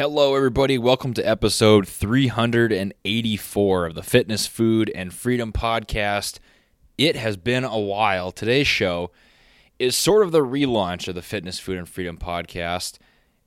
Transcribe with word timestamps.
Hello, 0.00 0.34
everybody. 0.34 0.78
Welcome 0.78 1.12
to 1.12 1.28
episode 1.28 1.86
384 1.86 3.84
of 3.84 3.94
the 3.94 4.02
Fitness, 4.02 4.46
Food, 4.46 4.90
and 4.94 5.12
Freedom 5.12 5.52
Podcast. 5.52 6.38
It 6.96 7.16
has 7.16 7.36
been 7.36 7.64
a 7.64 7.78
while. 7.78 8.32
Today's 8.32 8.66
show 8.66 9.10
is 9.78 9.94
sort 9.94 10.24
of 10.24 10.32
the 10.32 10.40
relaunch 10.40 11.06
of 11.06 11.14
the 11.14 11.20
Fitness, 11.20 11.58
Food, 11.58 11.76
and 11.76 11.86
Freedom 11.86 12.16
Podcast. 12.16 12.96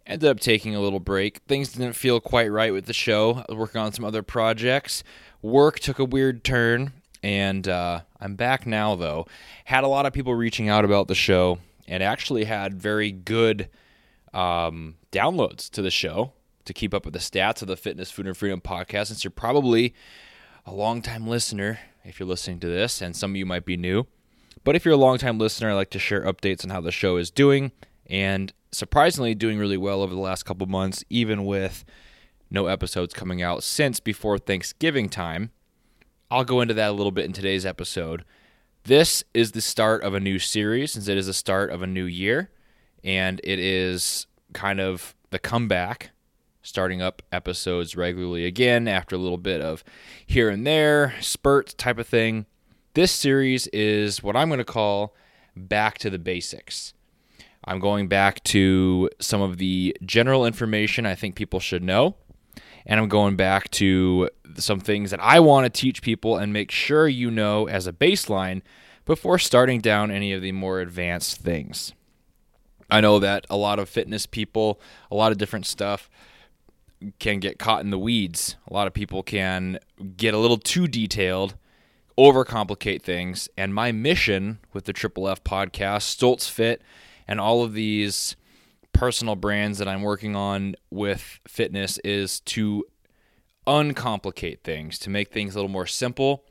Ended 0.05 0.29
up 0.29 0.39
taking 0.39 0.75
a 0.75 0.79
little 0.79 0.99
break. 0.99 1.39
Things 1.47 1.73
didn't 1.73 1.93
feel 1.93 2.19
quite 2.19 2.51
right 2.51 2.71
with 2.71 2.85
the 2.85 2.93
show. 2.93 3.37
I 3.37 3.45
was 3.49 3.57
working 3.57 3.81
on 3.81 3.91
some 3.91 4.05
other 4.05 4.21
projects. 4.21 5.03
Work 5.41 5.79
took 5.79 5.97
a 5.97 6.05
weird 6.05 6.43
turn, 6.43 6.93
and 7.23 7.67
uh, 7.67 8.01
I'm 8.21 8.35
back 8.35 8.67
now, 8.67 8.93
though. 8.93 9.25
Had 9.65 9.83
a 9.83 9.87
lot 9.87 10.05
of 10.05 10.13
people 10.13 10.35
reaching 10.35 10.69
out 10.69 10.85
about 10.85 11.07
the 11.07 11.15
show, 11.15 11.57
and 11.87 12.03
actually 12.03 12.43
had 12.43 12.75
very 12.75 13.11
good 13.11 13.69
um, 14.35 14.97
downloads 15.11 15.67
to 15.71 15.81
the 15.81 15.89
show 15.89 16.31
to 16.65 16.73
keep 16.73 16.93
up 16.93 17.05
with 17.05 17.13
the 17.13 17.19
stats 17.19 17.61
of 17.61 17.67
the 17.67 17.77
Fitness, 17.77 18.11
Food, 18.11 18.27
and 18.27 18.37
Freedom 18.37 18.61
podcast. 18.61 19.07
Since 19.07 19.23
you're 19.23 19.31
probably 19.31 19.93
a 20.65 20.73
longtime 20.73 21.27
listener, 21.27 21.79
if 22.03 22.19
you're 22.19 22.27
listening 22.27 22.59
to 22.59 22.67
this, 22.67 23.01
and 23.01 23.15
some 23.15 23.31
of 23.31 23.35
you 23.37 23.45
might 23.45 23.65
be 23.65 23.77
new. 23.77 24.05
But 24.63 24.75
if 24.75 24.85
you're 24.85 24.93
a 24.93 24.97
longtime 24.97 25.37
listener, 25.39 25.71
I 25.71 25.73
like 25.73 25.89
to 25.91 25.99
share 25.99 26.21
updates 26.21 26.63
on 26.63 26.69
how 26.69 26.81
the 26.81 26.91
show 26.91 27.17
is 27.17 27.31
doing, 27.31 27.71
and 28.07 28.53
surprisingly, 28.71 29.35
doing 29.35 29.59
really 29.59 29.77
well 29.77 30.01
over 30.01 30.13
the 30.13 30.21
last 30.21 30.43
couple 30.43 30.65
months, 30.67 31.03
even 31.09 31.45
with 31.45 31.83
no 32.49 32.67
episodes 32.67 33.13
coming 33.13 33.41
out 33.41 33.63
since 33.63 33.99
before 33.99 34.37
Thanksgiving 34.37 35.09
time. 35.09 35.51
I'll 36.31 36.45
go 36.45 36.61
into 36.61 36.73
that 36.75 36.89
a 36.89 36.93
little 36.93 37.11
bit 37.11 37.25
in 37.25 37.33
today's 37.33 37.65
episode. 37.65 38.23
This 38.85 39.23
is 39.33 39.51
the 39.51 39.61
start 39.61 40.03
of 40.03 40.13
a 40.13 40.19
new 40.19 40.39
series, 40.39 40.93
since 40.93 41.07
it 41.07 41.17
is 41.17 41.27
the 41.27 41.33
start 41.33 41.71
of 41.71 41.81
a 41.81 41.87
new 41.87 42.05
year, 42.05 42.49
and 43.03 43.39
it 43.43 43.59
is 43.59 44.27
kind 44.53 44.79
of 44.79 45.15
the 45.29 45.39
comeback, 45.39 46.11
starting 46.63 47.01
up 47.01 47.21
episodes 47.31 47.95
regularly 47.95 48.45
again 48.45 48.87
after 48.87 49.15
a 49.15 49.19
little 49.19 49.37
bit 49.37 49.61
of 49.61 49.83
here 50.25 50.49
and 50.49 50.65
there, 50.65 51.13
spurt 51.19 51.77
type 51.77 51.99
of 51.99 52.07
thing. 52.07 52.45
This 52.95 53.11
series 53.11 53.67
is 53.67 54.23
what 54.23 54.35
I'm 54.35 54.47
going 54.47 54.59
to 54.59 54.65
call 54.65 55.13
Back 55.55 55.97
to 55.99 56.09
the 56.09 56.17
Basics. 56.17 56.93
I'm 57.65 57.79
going 57.79 58.07
back 58.07 58.43
to 58.45 59.09
some 59.19 59.41
of 59.41 59.57
the 59.57 59.95
general 60.03 60.45
information 60.45 61.05
I 61.05 61.15
think 61.15 61.35
people 61.35 61.59
should 61.59 61.83
know. 61.83 62.15
And 62.85 62.99
I'm 62.99 63.07
going 63.07 63.35
back 63.35 63.71
to 63.71 64.29
some 64.55 64.79
things 64.79 65.11
that 65.11 65.21
I 65.21 65.39
want 65.39 65.65
to 65.65 65.69
teach 65.69 66.01
people 66.01 66.37
and 66.37 66.51
make 66.51 66.69
sure 66.69 67.07
you 67.07 67.31
know 67.31 67.67
as 67.67 67.87
a 67.87 67.93
baseline 67.93 68.61
before 69.05 69.39
starting 69.39 69.79
down 69.79 70.11
any 70.11 70.33
of 70.33 70.41
the 70.41 70.51
more 70.51 70.81
advanced 70.81 71.37
things. 71.37 71.93
I 72.89 72.99
know 72.99 73.19
that 73.19 73.45
a 73.49 73.55
lot 73.55 73.79
of 73.79 73.87
fitness 73.87 74.25
people, 74.25 74.81
a 75.09 75.15
lot 75.15 75.31
of 75.31 75.37
different 75.37 75.65
stuff 75.65 76.09
can 77.19 77.39
get 77.39 77.59
caught 77.59 77.81
in 77.81 77.89
the 77.89 77.99
weeds. 77.99 78.55
A 78.67 78.73
lot 78.73 78.87
of 78.87 78.93
people 78.93 79.23
can 79.23 79.79
get 80.17 80.33
a 80.33 80.37
little 80.37 80.57
too 80.57 80.87
detailed, 80.87 81.55
overcomplicate 82.17 83.01
things. 83.01 83.49
And 83.57 83.73
my 83.73 83.91
mission 83.91 84.59
with 84.73 84.85
the 84.85 84.93
Triple 84.93 85.27
F 85.27 85.43
podcast, 85.43 86.15
Stoltz 86.15 86.49
Fit, 86.49 86.81
and 87.27 87.39
all 87.39 87.63
of 87.63 87.73
these 87.73 88.35
personal 88.93 89.35
brands 89.35 89.79
that 89.79 89.87
I'm 89.87 90.01
working 90.01 90.35
on 90.35 90.75
with 90.89 91.39
fitness 91.47 91.97
is 91.99 92.39
to 92.41 92.85
uncomplicate 93.65 94.61
things, 94.63 94.99
to 94.99 95.09
make 95.09 95.31
things 95.31 95.55
a 95.55 95.57
little 95.57 95.69
more 95.69 95.87
simple, 95.87 96.45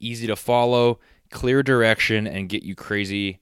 easy 0.00 0.26
to 0.26 0.36
follow, 0.36 0.98
clear 1.30 1.62
direction, 1.62 2.26
and 2.26 2.48
get 2.48 2.62
you 2.62 2.74
crazy 2.74 3.40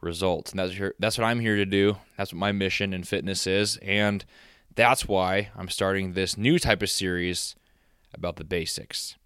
results. 0.00 0.52
And 0.52 0.58
that's 0.58 0.92
that's 0.98 1.18
what 1.18 1.24
I'm 1.24 1.40
here 1.40 1.56
to 1.56 1.66
do. 1.66 1.96
That's 2.16 2.32
what 2.32 2.38
my 2.38 2.52
mission 2.52 2.92
in 2.92 3.04
fitness 3.04 3.46
is, 3.46 3.76
and 3.78 4.24
that's 4.78 5.08
why 5.08 5.50
I'm 5.56 5.68
starting 5.68 6.12
this 6.12 6.38
new 6.38 6.56
type 6.56 6.82
of 6.82 6.88
series 6.88 7.56
about 8.14 8.36
the 8.36 8.44
basics. 8.44 9.16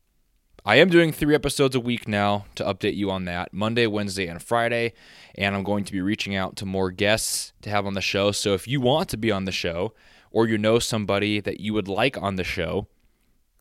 I 0.64 0.76
am 0.76 0.88
doing 0.88 1.12
three 1.12 1.34
episodes 1.34 1.76
a 1.76 1.80
week 1.80 2.08
now 2.08 2.46
to 2.54 2.64
update 2.64 2.96
you 2.96 3.10
on 3.10 3.26
that 3.26 3.52
Monday, 3.52 3.86
Wednesday, 3.86 4.28
and 4.28 4.42
Friday. 4.42 4.94
And 5.34 5.54
I'm 5.54 5.62
going 5.62 5.84
to 5.84 5.92
be 5.92 6.00
reaching 6.00 6.34
out 6.34 6.56
to 6.56 6.64
more 6.64 6.90
guests 6.90 7.52
to 7.60 7.68
have 7.68 7.84
on 7.84 7.92
the 7.92 8.00
show. 8.00 8.32
So 8.32 8.54
if 8.54 8.66
you 8.66 8.80
want 8.80 9.10
to 9.10 9.18
be 9.18 9.30
on 9.30 9.44
the 9.44 9.52
show 9.52 9.92
or 10.30 10.48
you 10.48 10.56
know 10.56 10.78
somebody 10.78 11.38
that 11.40 11.60
you 11.60 11.74
would 11.74 11.88
like 11.88 12.16
on 12.16 12.36
the 12.36 12.44
show, 12.44 12.86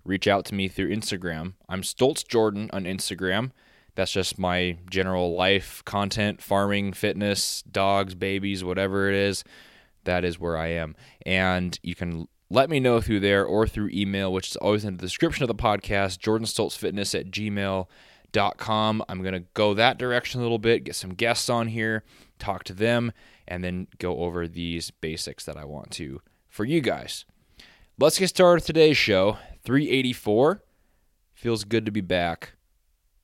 reach 0.06 0.30
out 0.30 0.46
to 0.46 0.56
me 0.56 0.70
through 0.70 0.96
Instagram. 0.96 1.56
I'm 1.68 1.82
Stoltz 1.82 2.26
Jordan 2.26 2.70
on 2.72 2.86
Instagram. 2.86 3.52
That's 3.96 4.14
just 4.14 4.40
my 4.40 4.78
general 4.90 5.36
life 5.36 5.84
content, 5.84 6.42
farming, 6.42 6.94
fitness, 6.94 7.64
dogs, 7.64 8.16
babies, 8.16 8.64
whatever 8.64 9.10
it 9.10 9.16
is. 9.16 9.44
That 10.04 10.26
is 10.26 10.40
where 10.40 10.58
I 10.58 10.68
am. 10.68 10.96
And 11.26 11.78
you 11.84 11.96
can 11.96 12.28
let 12.50 12.70
me 12.70 12.80
know 12.80 13.00
through 13.00 13.22
there 13.22 13.46
or 13.46 13.68
through 13.68 13.90
email, 13.94 14.32
which 14.34 14.50
is 14.50 14.56
always 14.58 14.84
in 14.84 14.98
the 14.98 15.02
description 15.02 15.44
of 15.44 15.48
the 15.48 15.56
podcast, 15.56 16.20
jordanstoltzfitness 16.20 17.18
at 17.18 17.32
gmail.com. 17.32 19.04
I'm 19.08 19.22
going 19.22 19.34
to 19.34 19.46
go 19.54 19.74
that 19.74 19.98
direction 19.98 20.42
a 20.42 20.44
little 20.44 20.60
bit, 20.60 20.84
get 20.84 20.96
some 20.96 21.14
guests 21.14 21.50
on 21.50 21.68
here, 21.68 22.04
talk 22.40 22.64
to 22.66 22.74
them, 22.74 23.14
and 23.48 23.64
then 23.64 23.88
go 24.00 24.20
over 24.20 24.48
these 24.48 24.92
basics 24.92 25.46
that 25.46 25.58
I 25.58 25.66
want 25.66 25.92
to 25.92 26.22
for 26.50 26.66
you 26.66 26.82
guys. 26.82 27.26
Let's 27.98 28.20
get 28.20 28.30
started 28.30 28.66
today's 28.66 28.98
show. 28.98 29.38
384. 29.64 30.64
Feels 31.34 31.64
good 31.64 31.86
to 31.86 31.92
be 31.92 32.02
back 32.02 32.54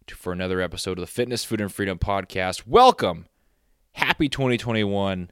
for 0.07 0.31
another 0.31 0.61
episode 0.61 0.97
of 0.97 1.01
the 1.01 1.07
Fitness, 1.07 1.43
Food, 1.43 1.61
and 1.61 1.71
Freedom 1.71 1.97
podcast. 1.97 2.65
Welcome. 2.65 3.25
Happy 3.93 4.29
2021, 4.29 5.31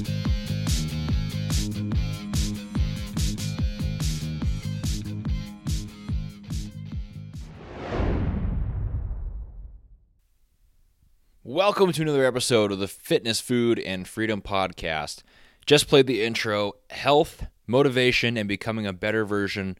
Welcome 11.51 11.91
to 11.91 12.01
another 12.03 12.23
episode 12.23 12.71
of 12.71 12.79
the 12.79 12.87
Fitness, 12.87 13.41
Food, 13.41 13.77
and 13.77 14.07
Freedom 14.07 14.41
Podcast. 14.41 15.21
Just 15.65 15.89
played 15.89 16.07
the 16.07 16.23
intro 16.23 16.75
health, 16.89 17.45
motivation, 17.67 18.37
and 18.37 18.47
becoming 18.47 18.87
a 18.87 18.93
better 18.93 19.25
version 19.25 19.77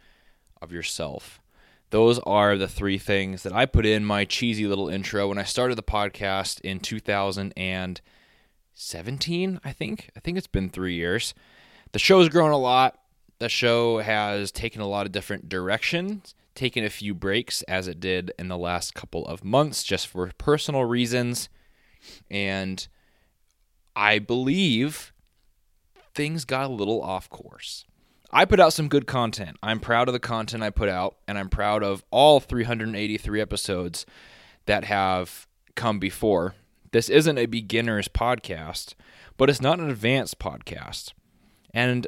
of 0.61 0.73
yourself. 0.73 1.39
Those 1.89 2.19
are 2.25 2.57
the 2.57 2.67
three 2.67 2.97
things 2.97 3.43
that 3.43 3.53
I 3.53 3.65
put 3.65 3.85
in 3.85 4.03
my 4.03 4.25
cheesy 4.25 4.67
little 4.67 4.89
intro 4.89 5.29
when 5.29 5.37
I 5.37 5.45
started 5.45 5.77
the 5.77 5.81
podcast 5.81 6.59
in 6.59 6.81
2017, 6.81 9.59
I 9.63 9.71
think. 9.71 10.09
I 10.13 10.19
think 10.19 10.37
it's 10.37 10.47
been 10.47 10.69
three 10.69 10.95
years. 10.95 11.33
The 11.93 11.99
show's 11.99 12.27
grown 12.27 12.51
a 12.51 12.57
lot. 12.57 12.99
The 13.39 13.47
show 13.47 13.99
has 13.99 14.51
taken 14.51 14.81
a 14.81 14.89
lot 14.89 15.05
of 15.05 15.13
different 15.13 15.47
directions, 15.47 16.35
taken 16.53 16.83
a 16.83 16.89
few 16.89 17.13
breaks 17.13 17.61
as 17.61 17.87
it 17.87 18.01
did 18.01 18.33
in 18.37 18.49
the 18.49 18.57
last 18.57 18.93
couple 18.93 19.25
of 19.25 19.45
months 19.45 19.83
just 19.83 20.07
for 20.07 20.29
personal 20.37 20.83
reasons. 20.83 21.47
And 22.29 22.87
I 23.95 24.19
believe 24.19 25.13
things 26.13 26.45
got 26.45 26.69
a 26.69 26.73
little 26.73 27.01
off 27.01 27.29
course. 27.29 27.85
I 28.31 28.45
put 28.45 28.59
out 28.59 28.73
some 28.73 28.87
good 28.87 29.07
content. 29.07 29.57
I'm 29.61 29.79
proud 29.79 30.07
of 30.07 30.13
the 30.13 30.19
content 30.19 30.63
I 30.63 30.69
put 30.69 30.87
out, 30.87 31.17
and 31.27 31.37
I'm 31.37 31.49
proud 31.49 31.83
of 31.83 32.03
all 32.11 32.39
383 32.39 33.41
episodes 33.41 34.05
that 34.65 34.85
have 34.85 35.47
come 35.75 35.99
before. 35.99 36.55
This 36.91 37.09
isn't 37.09 37.37
a 37.37 37.45
beginner's 37.45 38.07
podcast, 38.07 38.93
but 39.37 39.49
it's 39.49 39.61
not 39.61 39.79
an 39.79 39.89
advanced 39.89 40.39
podcast. 40.39 41.11
And 41.73 42.07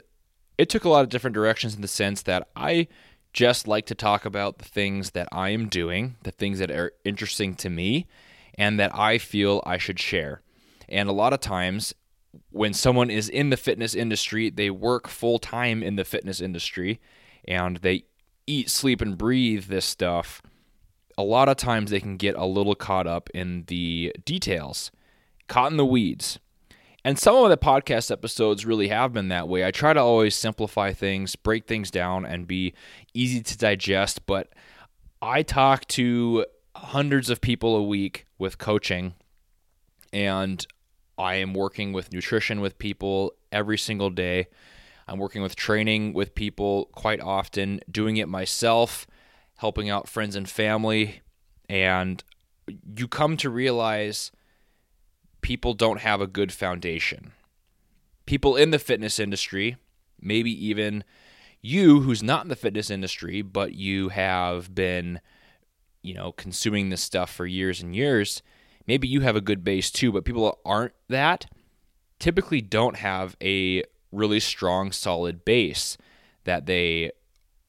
it 0.58 0.70
took 0.70 0.86
a 0.86 0.90
lot 0.90 1.04
of 1.04 1.10
different 1.10 1.34
directions 1.34 1.76
in 1.76 1.82
the 1.82 1.88
sense 1.88 2.22
that 2.22 2.48
I 2.56 2.88
just 3.34 3.68
like 3.68 3.86
to 3.88 3.96
talk 3.96 4.26
about 4.26 4.60
the 4.60 4.66
things 4.66 5.12
that 5.12 5.28
I 5.32 5.50
am 5.50 5.68
doing, 5.68 6.16
the 6.24 6.32
things 6.32 6.60
that 6.60 6.72
are 6.72 6.94
interesting 7.04 7.56
to 7.56 7.70
me, 7.70 8.08
and 8.56 8.80
that 8.80 8.94
I 8.96 9.18
feel 9.18 9.62
I 9.66 9.78
should 9.78 10.00
share. 10.00 10.42
And 10.90 11.10
a 11.10 11.14
lot 11.14 11.34
of 11.34 11.40
times, 11.40 11.94
when 12.52 12.74
someone 12.74 13.10
is 13.10 13.30
in 13.30 13.50
the 13.50 13.58
fitness 13.58 13.96
industry, 13.96 14.50
they 14.50 14.70
work 14.70 15.08
full 15.08 15.40
time 15.40 15.84
in 15.84 15.96
the 15.96 16.06
fitness 16.06 16.42
industry 16.42 17.00
and 17.46 17.78
they 17.78 18.06
eat, 18.48 18.70
sleep, 18.70 19.02
and 19.02 19.18
breathe 19.18 19.66
this 19.66 19.86
stuff. 19.86 20.42
A 21.18 21.24
lot 21.24 21.50
of 21.50 21.58
times 21.58 21.92
they 21.92 22.00
can 22.00 22.18
get 22.18 22.36
a 22.36 22.46
little 22.46 22.76
caught 22.76 23.08
up 23.08 23.30
in 23.34 23.66
the 23.68 24.16
details, 24.26 24.92
caught 25.48 25.72
in 25.72 25.78
the 25.78 25.86
weeds. 25.86 26.40
And 27.06 27.20
some 27.20 27.36
of 27.36 27.50
the 27.50 27.58
podcast 27.58 28.12
episodes 28.12 28.66
really 28.66 28.88
have 28.88 29.14
been 29.14 29.28
that 29.28 29.50
way. 29.50 29.66
I 29.66 29.72
try 29.72 29.94
to 29.94 30.00
always 30.00 30.36
simplify 30.36 30.94
things, 30.94 31.36
break 31.36 31.68
things 31.68 31.92
down, 31.92 32.26
and 32.26 32.48
be 32.48 32.74
easy 33.14 33.42
to 33.42 33.58
digest, 33.58 34.26
but 34.26 34.54
I 35.22 35.44
talk 35.44 35.86
to 35.90 36.46
hundreds 36.76 37.30
of 37.30 37.42
people 37.42 37.76
a 37.76 37.84
week 37.84 38.26
with 38.44 38.60
coaching, 38.60 39.14
and 40.12 40.68
I 41.18 41.36
am 41.36 41.54
working 41.54 41.94
with 41.94 42.12
nutrition 42.12 42.60
with 42.62 42.78
people 42.78 43.34
every 43.52 43.78
single 43.78 44.10
day. 44.10 44.48
I'm 45.08 45.18
working 45.18 45.42
with 45.42 45.56
training 45.56 46.14
with 46.14 46.36
people 46.36 46.90
quite 46.92 47.22
often, 47.22 47.80
doing 47.90 48.18
it 48.18 48.28
myself, 48.28 49.08
helping 49.58 49.90
out 49.90 50.10
friends 50.10 50.36
and 50.36 50.48
family. 50.48 51.22
And 51.70 52.24
you 52.96 53.08
come 53.08 53.38
to 53.38 53.50
realize 53.50 54.32
people 55.42 55.74
don't 55.74 56.02
have 56.02 56.22
a 56.22 56.28
good 56.28 56.52
foundation. 56.52 57.32
People 58.26 58.56
in 58.56 58.72
the 58.72 58.80
fitness 58.80 59.20
industry, 59.20 59.78
maybe 60.22 60.52
even 60.68 61.04
you 61.62 62.02
who's 62.02 62.22
not 62.22 62.44
in 62.44 62.50
the 62.50 62.56
fitness 62.58 62.90
industry, 62.90 63.42
but 63.42 63.74
you 63.74 64.10
have 64.10 64.76
been, 64.76 65.22
you 66.04 66.14
know, 66.14 66.32
consuming 66.34 66.90
this 66.90 67.02
stuff 67.02 67.34
for 67.34 67.48
years 67.48 67.82
and 67.82 67.96
years, 67.96 68.44
maybe 68.86 69.08
you 69.08 69.22
have 69.22 69.36
a 69.36 69.42
good 69.42 69.64
base 69.64 69.90
too, 69.90 70.12
but 70.12 70.26
people 70.26 70.46
that 70.46 70.58
aren't 70.64 70.94
that 71.10 71.48
typically 72.20 72.62
don't 72.62 72.98
have 72.98 73.36
a 73.42 73.84
really 74.12 74.40
strong, 74.40 74.92
solid 74.92 75.44
base 75.44 75.98
that 76.44 76.66
they 76.66 77.12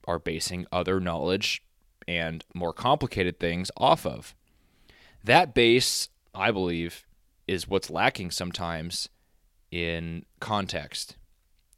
are 0.07 0.19
basing 0.19 0.67
other 0.71 1.01
knowledge 1.01 1.63
and 2.07 2.45
more 2.55 2.73
complicated 2.73 3.41
things 3.41 3.71
off 3.77 4.05
of. 4.05 4.35
That 5.23 5.55
base, 5.55 6.09
I 6.35 6.51
believe, 6.51 7.07
is 7.47 7.69
what's 7.69 7.91
lacking 7.91 8.31
sometimes 8.31 9.09
in 9.71 10.25
context. 10.41 11.17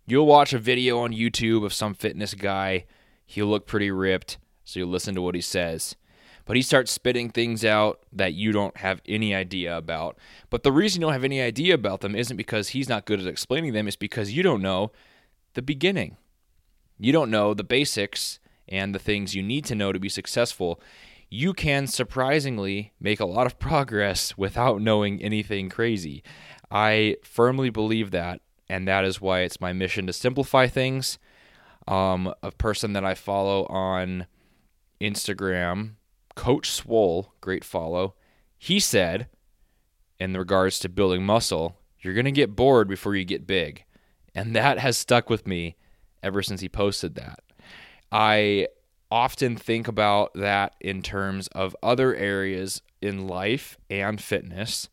You'll 0.07 0.27
watch 0.27 0.53
a 0.53 0.59
video 0.59 1.01
on 1.01 1.13
YouTube 1.13 1.65
of 1.65 1.73
some 1.73 1.95
fitness 1.95 2.35
guy, 2.35 2.85
he'll 3.25 3.47
look 3.47 3.67
pretty 3.67 3.91
ripped, 3.91 4.39
so 4.65 4.81
you'll 4.81 4.89
listen 4.89 5.15
to 5.15 5.23
what 5.23 5.35
he 5.35 5.41
says. 5.41 5.97
But 6.47 6.57
he 6.57 6.63
starts 6.63 6.91
spitting 6.91 7.29
things 7.29 7.65
out 7.65 8.01
that 8.13 8.33
you 8.35 8.53
don't 8.53 8.77
have 8.79 9.03
any 9.07 9.35
idea 9.35 9.77
about. 9.77 10.17
But 10.49 10.63
the 10.63 10.73
reason 10.73 11.01
you 11.01 11.07
don't 11.07 11.13
have 11.13 11.25
any 11.25 11.43
idea 11.43 11.75
about 11.75 12.01
them 12.01 12.15
isn't 12.15 12.37
because 12.37 12.69
he's 12.69 12.89
not 12.89 13.05
good 13.05 13.21
at 13.21 13.27
explaining 13.27 13.73
them, 13.73 13.87
it's 13.87 13.97
because 13.97 14.33
you 14.33 14.43
don't 14.43 14.63
know 14.63 14.93
the 15.55 15.63
beginning. 15.63 16.17
You 16.99 17.13
don't 17.13 17.31
know 17.31 17.53
the 17.53 17.65
basics 17.65 18.39
and 18.69 18.95
the 18.95 18.99
things 18.99 19.35
you 19.35 19.43
need 19.43 19.65
to 19.67 19.75
know 19.75 19.93
to 19.93 19.99
be 19.99 20.09
successful 20.09 20.81
you 21.29 21.53
can 21.53 21.87
surprisingly 21.87 22.93
make 23.01 23.21
a 23.21 23.27
lot 23.27 23.47
of 23.47 23.59
progress 23.59 24.37
without 24.37 24.81
knowing 24.81 25.23
anything 25.23 25.69
crazy. 25.69 26.23
I 26.71 27.17
firmly 27.23 27.71
believe 27.71 28.11
that, 28.11 28.41
and 28.69 28.87
that 28.89 29.05
is 29.05 29.21
why 29.21 29.41
it's 29.41 29.61
my 29.61 29.73
mission 29.73 30.07
to 30.07 30.13
simplify 30.13 30.67
things. 30.67 31.19
Um, 31.87 32.35
a 32.43 32.51
person 32.51 32.95
that 32.95 33.05
I 33.05 33.15
follow 33.15 33.65
on 33.67 34.27
Instagram, 35.01 35.93
Coach 36.37 36.71
Swole, 36.71 37.33
great 37.41 37.65
follow, 37.65 38.15
he 38.57 38.79
said, 38.79 39.27
in 40.21 40.37
regards 40.37 40.79
to 40.79 40.89
building 40.89 41.25
muscle, 41.27 41.77
you're 42.01 42.15
going 42.15 42.25
to 42.25 42.33
get 42.33 42.55
bored 42.55 42.89
before 42.89 43.17
you 43.17 43.25
get 43.25 43.47
big. 43.47 43.85
And 44.35 44.55
that 44.55 44.79
has 44.79 44.97
stuck 44.97 45.29
with 45.29 45.47
me 45.47 45.77
ever 46.23 46.43
since 46.43 46.61
he 46.61 46.69
posted 46.69 47.17
that. 47.17 47.41
I 48.13 48.69
often 49.11 49.57
think 49.57 49.89
about 49.89 50.33
that 50.35 50.75
in 50.81 51.03
terms 51.03 51.49
of 51.49 51.77
other 51.83 52.15
areas 52.15 52.83
in 53.01 53.27
life 53.27 53.79
and 53.91 54.21
fitness. 54.21 54.89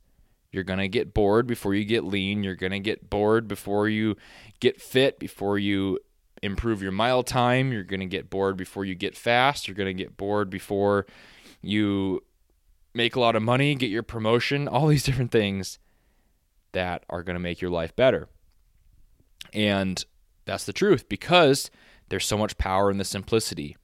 You're 0.52 0.64
going 0.64 0.80
to 0.80 0.88
get 0.88 1.14
bored 1.14 1.48
before 1.48 1.74
you 1.74 1.84
get 1.84 2.04
lean. 2.04 2.44
You're 2.44 2.56
going 2.56 2.72
to 2.72 2.80
get 2.80 3.10
bored 3.10 3.48
before 3.48 3.90
you 3.90 4.16
get 4.60 4.80
fit, 4.80 5.20
before 5.20 5.58
you 5.58 6.00
improve 6.44 6.82
your 6.82 6.92
mile 6.92 7.24
time. 7.24 7.72
You're 7.72 7.84
going 7.84 8.02
to 8.02 8.06
get 8.06 8.30
bored 8.30 8.56
before 8.56 8.86
you 8.86 8.94
get 8.94 9.18
fast. 9.18 9.68
You're 9.68 9.76
going 9.76 9.96
to 9.96 10.04
get 10.04 10.16
bored 10.16 10.50
before 10.50 11.08
you 11.64 12.22
make 12.94 13.16
a 13.16 13.20
lot 13.20 13.36
of 13.36 13.42
money, 13.42 13.74
get 13.74 13.90
your 13.90 14.04
promotion, 14.04 14.68
all 14.68 14.88
these 14.88 15.04
different 15.04 15.32
things 15.32 15.80
that 16.74 17.04
are 17.10 17.24
going 17.24 17.36
to 17.36 17.40
make 17.40 17.62
your 17.62 17.72
life 17.72 17.96
better. 17.96 18.30
And 19.54 20.04
that's 20.46 20.66
the 20.66 20.74
truth 20.74 21.08
because 21.10 21.72
there's 22.10 22.26
so 22.26 22.38
much 22.38 22.58
power 22.58 22.92
in 22.92 22.98
the 22.98 23.06
simplicity. 23.06 23.78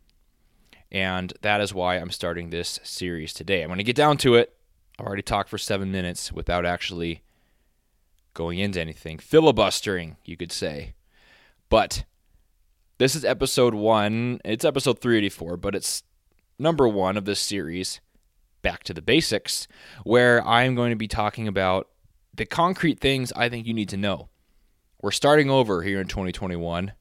And 0.92 1.34
that 1.42 1.62
is 1.62 1.74
why 1.74 1.96
I'm 1.96 2.12
starting 2.12 2.50
this 2.50 2.80
series 2.84 3.34
today. 3.34 3.62
I'm 3.62 3.70
going 3.70 3.78
to 3.78 3.84
get 3.84 3.96
down 3.96 4.18
to 4.18 4.36
it. 4.36 4.56
I've 4.98 5.06
already 5.06 5.22
talked 5.22 5.50
for 5.50 5.58
seven 5.58 5.92
minutes 5.92 6.32
without 6.32 6.66
actually 6.66 7.22
going 8.34 8.60
into 8.60 8.82
anything. 8.82 9.20
Filibustering, 9.20 10.18
you 10.26 10.36
could 10.36 10.52
say. 10.52 10.94
But 11.70 12.04
this 12.98 13.16
is 13.16 13.24
episode 13.24 13.74
one. 13.74 14.42
It's 14.44 14.66
episode 14.66 15.00
384, 15.00 15.58
but 15.58 15.76
it's 15.76 16.04
number 16.60 16.88
one 16.88 17.18
of 17.18 17.26
this 17.26 17.40
series, 17.40 18.02
Back 18.62 18.84
to 18.84 18.94
the 18.94 19.02
Basics, 19.02 19.68
where 20.04 20.46
I'm 20.46 20.76
going 20.76 20.90
to 20.90 20.96
be 20.96 21.08
talking 21.08 21.48
about 21.48 21.88
the 22.34 22.46
concrete 22.46 23.00
things 23.00 23.32
I 23.36 23.50
think 23.50 23.66
you 23.66 23.74
need 23.74 23.90
to 23.90 23.98
know. 23.98 24.30
We're 25.02 25.12
starting 25.12 25.50
over 25.50 25.82
here 25.82 26.02
in 26.02 26.08
2021. 26.08 26.92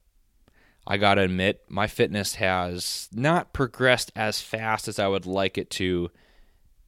I 0.87 0.97
got 0.97 1.15
to 1.15 1.21
admit, 1.21 1.61
my 1.67 1.85
fitness 1.87 2.35
has 2.35 3.09
not 3.13 3.53
progressed 3.53 4.11
as 4.15 4.41
fast 4.41 4.87
as 4.87 4.97
I 4.97 5.07
would 5.07 5.25
like 5.25 5.57
it 5.57 5.69
to 5.71 6.09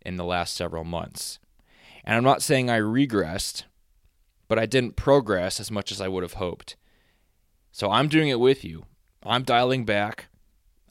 in 0.04 0.16
the 0.16 0.24
last 0.24 0.56
several 0.56 0.84
months. 0.84 1.38
And 2.04 2.16
I'm 2.16 2.24
not 2.24 2.42
saying 2.42 2.70
I 2.70 2.80
regressed, 2.80 3.64
but 4.48 4.58
I 4.58 4.66
didn't 4.66 4.96
progress 4.96 5.60
as 5.60 5.70
much 5.70 5.92
as 5.92 6.02
I 6.02 6.08
would 6.08 6.24
have 6.24 6.34
hoped. 6.34 6.76
So 7.72 7.92
I'm 7.92 8.08
doing 8.08 8.30
it 8.30 8.40
with 8.40 8.64
you. 8.64 8.86
I'm 9.24 9.44
dialing 9.44 9.86
back. 9.86 10.28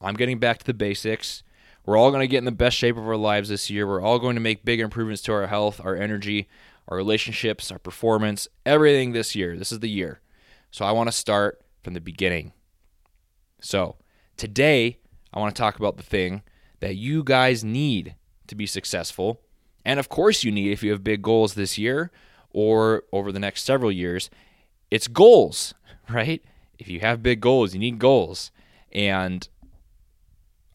I'm 0.00 0.15
getting 0.15 0.38
back 0.38 0.59
to 0.59 0.65
the 0.65 0.75
basics. 0.75 1.43
We're 1.87 1.97
all 1.97 2.11
going 2.11 2.21
to 2.21 2.29
get 2.29 2.38
in 2.38 2.44
the 2.44 2.53
best 2.53 2.77
shape 2.77 2.97
of 2.97 3.06
our 3.06 3.17
lives 3.17 3.49
this 3.49 3.71
year. 3.71 3.87
We're 3.87 4.03
all 4.03 4.19
going 4.19 4.37
to 4.37 4.41
make 4.41 4.65
big 4.65 4.81
improvements 4.81 5.23
to 5.23 5.32
our 5.32 5.47
health, 5.47 5.81
our 5.82 5.97
energy, 5.97 6.49
our 6.88 6.97
relationships, 6.97 7.71
our 7.71 7.79
performance, 7.79 8.49
everything 8.67 9.12
this 9.12 9.35
year. 9.35 9.56
This 9.56 9.73
is 9.73 9.81
the 9.81 9.88
year. 9.88 10.21
So 10.71 10.85
I 10.85 10.93
want 10.93 11.09
to 11.09 11.12
start 11.12 11.62
from 11.82 11.94
the 11.94 12.00
beginning. 12.00 12.53
So, 13.61 13.97
today, 14.37 14.99
I 15.32 15.38
want 15.38 15.55
to 15.55 15.61
talk 15.61 15.79
about 15.79 15.97
the 15.97 16.03
thing 16.03 16.43
that 16.81 16.97
you 16.97 17.23
guys 17.23 17.62
need 17.62 18.15
to 18.47 18.55
be 18.55 18.67
successful. 18.67 19.41
And 19.85 20.00
of 20.00 20.09
course, 20.09 20.44
you 20.44 20.50
need 20.50 20.73
if 20.73 20.83
you 20.83 20.91
have 20.93 21.05
big 21.05 21.23
goals 21.23 21.55
this 21.55 21.79
year 21.79 22.11
or 22.50 23.05
over 23.12 23.33
the 23.33 23.38
next 23.38 23.65
several 23.65 23.93
years. 23.93 24.31
It's 24.91 25.09
goals, 25.09 25.75
right? 26.11 26.43
If 26.79 26.88
you 26.88 27.00
have 27.00 27.23
big 27.23 27.41
goals, 27.41 27.75
you 27.75 27.81
need 27.81 27.99
goals. 27.99 28.50
And 28.93 29.47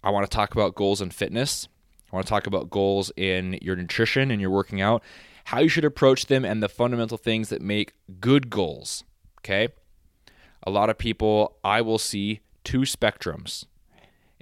I 0.06 0.12
want 0.12 0.30
to 0.30 0.34
talk 0.34 0.54
about 0.54 0.76
goals 0.76 1.02
in 1.02 1.10
fitness. 1.10 1.68
I 2.12 2.16
want 2.16 2.28
to 2.28 2.30
talk 2.30 2.46
about 2.46 2.70
goals 2.70 3.12
in 3.18 3.58
your 3.60 3.76
nutrition 3.76 4.30
and 4.30 4.40
your 4.40 4.52
working 4.52 4.80
out, 4.80 5.04
how 5.46 5.60
you 5.60 5.68
should 5.68 5.84
approach 5.84 6.28
them, 6.28 6.46
and 6.46 6.62
the 6.62 6.70
fundamental 6.70 7.18
things 7.18 7.50
that 7.50 7.60
make 7.60 7.94
good 8.20 8.52
goals. 8.52 9.04
Okay? 9.40 9.70
A 10.62 10.70
lot 10.70 10.92
of 10.92 11.00
people 11.00 11.58
I 11.64 11.82
will 11.82 11.98
see 11.98 12.42
two 12.64 12.82
spectrums. 12.82 13.66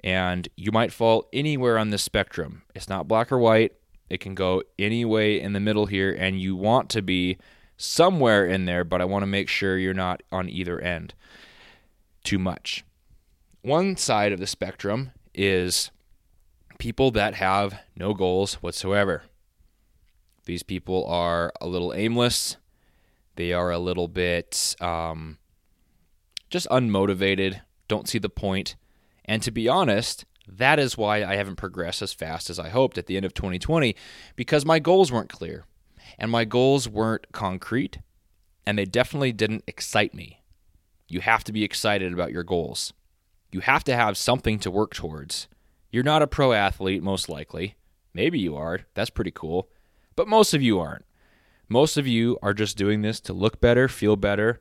And 0.04 0.48
you 0.54 0.70
might 0.70 0.92
fall 0.92 1.30
anywhere 1.32 1.78
on 1.78 1.88
this 1.88 2.02
spectrum. 2.02 2.62
It's 2.74 2.90
not 2.90 3.08
black 3.08 3.32
or 3.32 3.38
white. 3.38 3.72
It 4.10 4.20
can 4.20 4.34
go 4.34 4.62
any 4.78 5.06
way 5.06 5.40
in 5.40 5.54
the 5.54 5.60
middle 5.60 5.86
here, 5.86 6.12
and 6.12 6.38
you 6.38 6.54
want 6.56 6.90
to 6.90 7.00
be 7.00 7.38
somewhere 7.78 8.44
in 8.46 8.66
there, 8.66 8.84
but 8.84 9.00
I 9.00 9.06
want 9.06 9.22
to 9.22 9.26
make 9.26 9.48
sure 9.48 9.78
you're 9.78 9.94
not 9.94 10.22
on 10.30 10.50
either 10.50 10.78
end 10.78 11.14
too 12.22 12.38
much. 12.38 12.84
One 13.62 13.96
side 13.96 14.32
of 14.32 14.40
the 14.40 14.46
spectrum 14.46 15.12
is 15.34 15.90
people 16.78 17.10
that 17.12 17.34
have 17.34 17.80
no 17.96 18.14
goals 18.14 18.54
whatsoever. 18.54 19.22
These 20.44 20.62
people 20.62 21.06
are 21.06 21.52
a 21.60 21.66
little 21.66 21.94
aimless. 21.94 22.56
They 23.36 23.52
are 23.52 23.70
a 23.70 23.78
little 23.78 24.08
bit 24.08 24.76
um, 24.80 25.38
just 26.50 26.68
unmotivated 26.68 27.62
don't 27.88 28.08
see 28.08 28.18
the 28.18 28.28
point. 28.28 28.76
And 29.24 29.42
to 29.42 29.50
be 29.50 29.68
honest, 29.68 30.24
that 30.46 30.78
is 30.78 30.96
why 30.96 31.24
I 31.24 31.36
haven't 31.36 31.56
progressed 31.56 32.02
as 32.02 32.12
fast 32.12 32.50
as 32.50 32.58
I 32.58 32.68
hoped 32.68 32.98
at 32.98 33.06
the 33.06 33.16
end 33.16 33.24
of 33.24 33.34
2020 33.34 33.94
because 34.36 34.64
my 34.64 34.78
goals 34.78 35.10
weren't 35.10 35.30
clear 35.30 35.64
and 36.18 36.30
my 36.30 36.44
goals 36.44 36.88
weren't 36.88 37.32
concrete 37.32 37.98
and 38.66 38.78
they 38.78 38.84
definitely 38.84 39.32
didn't 39.32 39.64
excite 39.66 40.14
me. 40.14 40.42
You 41.08 41.20
have 41.20 41.44
to 41.44 41.52
be 41.52 41.64
excited 41.64 42.12
about 42.12 42.32
your 42.32 42.44
goals. 42.44 42.92
You 43.54 43.60
have 43.60 43.84
to 43.84 43.94
have 43.94 44.16
something 44.16 44.58
to 44.58 44.70
work 44.72 44.94
towards. 44.94 45.46
You're 45.92 46.02
not 46.02 46.22
a 46.22 46.26
pro 46.26 46.52
athlete, 46.52 47.04
most 47.04 47.28
likely. 47.28 47.76
Maybe 48.12 48.36
you 48.36 48.56
are. 48.56 48.80
That's 48.94 49.10
pretty 49.10 49.30
cool. 49.30 49.68
But 50.16 50.26
most 50.26 50.54
of 50.54 50.60
you 50.60 50.80
aren't. 50.80 51.04
Most 51.68 51.96
of 51.96 52.04
you 52.04 52.36
are 52.42 52.52
just 52.52 52.76
doing 52.76 53.02
this 53.02 53.20
to 53.20 53.32
look 53.32 53.60
better, 53.60 53.86
feel 53.86 54.16
better, 54.16 54.60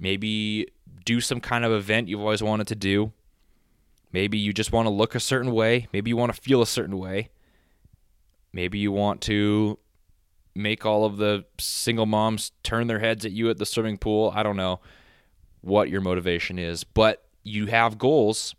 maybe 0.00 0.66
do 1.04 1.20
some 1.20 1.38
kind 1.38 1.64
of 1.64 1.70
event 1.70 2.08
you've 2.08 2.18
always 2.18 2.42
wanted 2.42 2.66
to 2.66 2.74
do. 2.74 3.12
Maybe 4.10 4.38
you 4.38 4.52
just 4.52 4.72
want 4.72 4.86
to 4.86 4.90
look 4.90 5.14
a 5.14 5.20
certain 5.20 5.52
way. 5.52 5.86
Maybe 5.92 6.10
you 6.10 6.16
want 6.16 6.34
to 6.34 6.40
feel 6.42 6.60
a 6.60 6.66
certain 6.66 6.98
way. 6.98 7.28
Maybe 8.52 8.80
you 8.80 8.90
want 8.90 9.20
to 9.20 9.78
make 10.52 10.84
all 10.84 11.04
of 11.04 11.18
the 11.18 11.44
single 11.60 12.06
moms 12.06 12.50
turn 12.64 12.88
their 12.88 12.98
heads 12.98 13.24
at 13.24 13.30
you 13.30 13.50
at 13.50 13.58
the 13.58 13.66
swimming 13.66 13.98
pool. 13.98 14.32
I 14.34 14.42
don't 14.42 14.56
know 14.56 14.80
what 15.60 15.90
your 15.90 16.00
motivation 16.00 16.58
is, 16.58 16.82
but 16.82 17.22
you 17.46 17.66
have 17.66 17.96
goals 17.96 18.54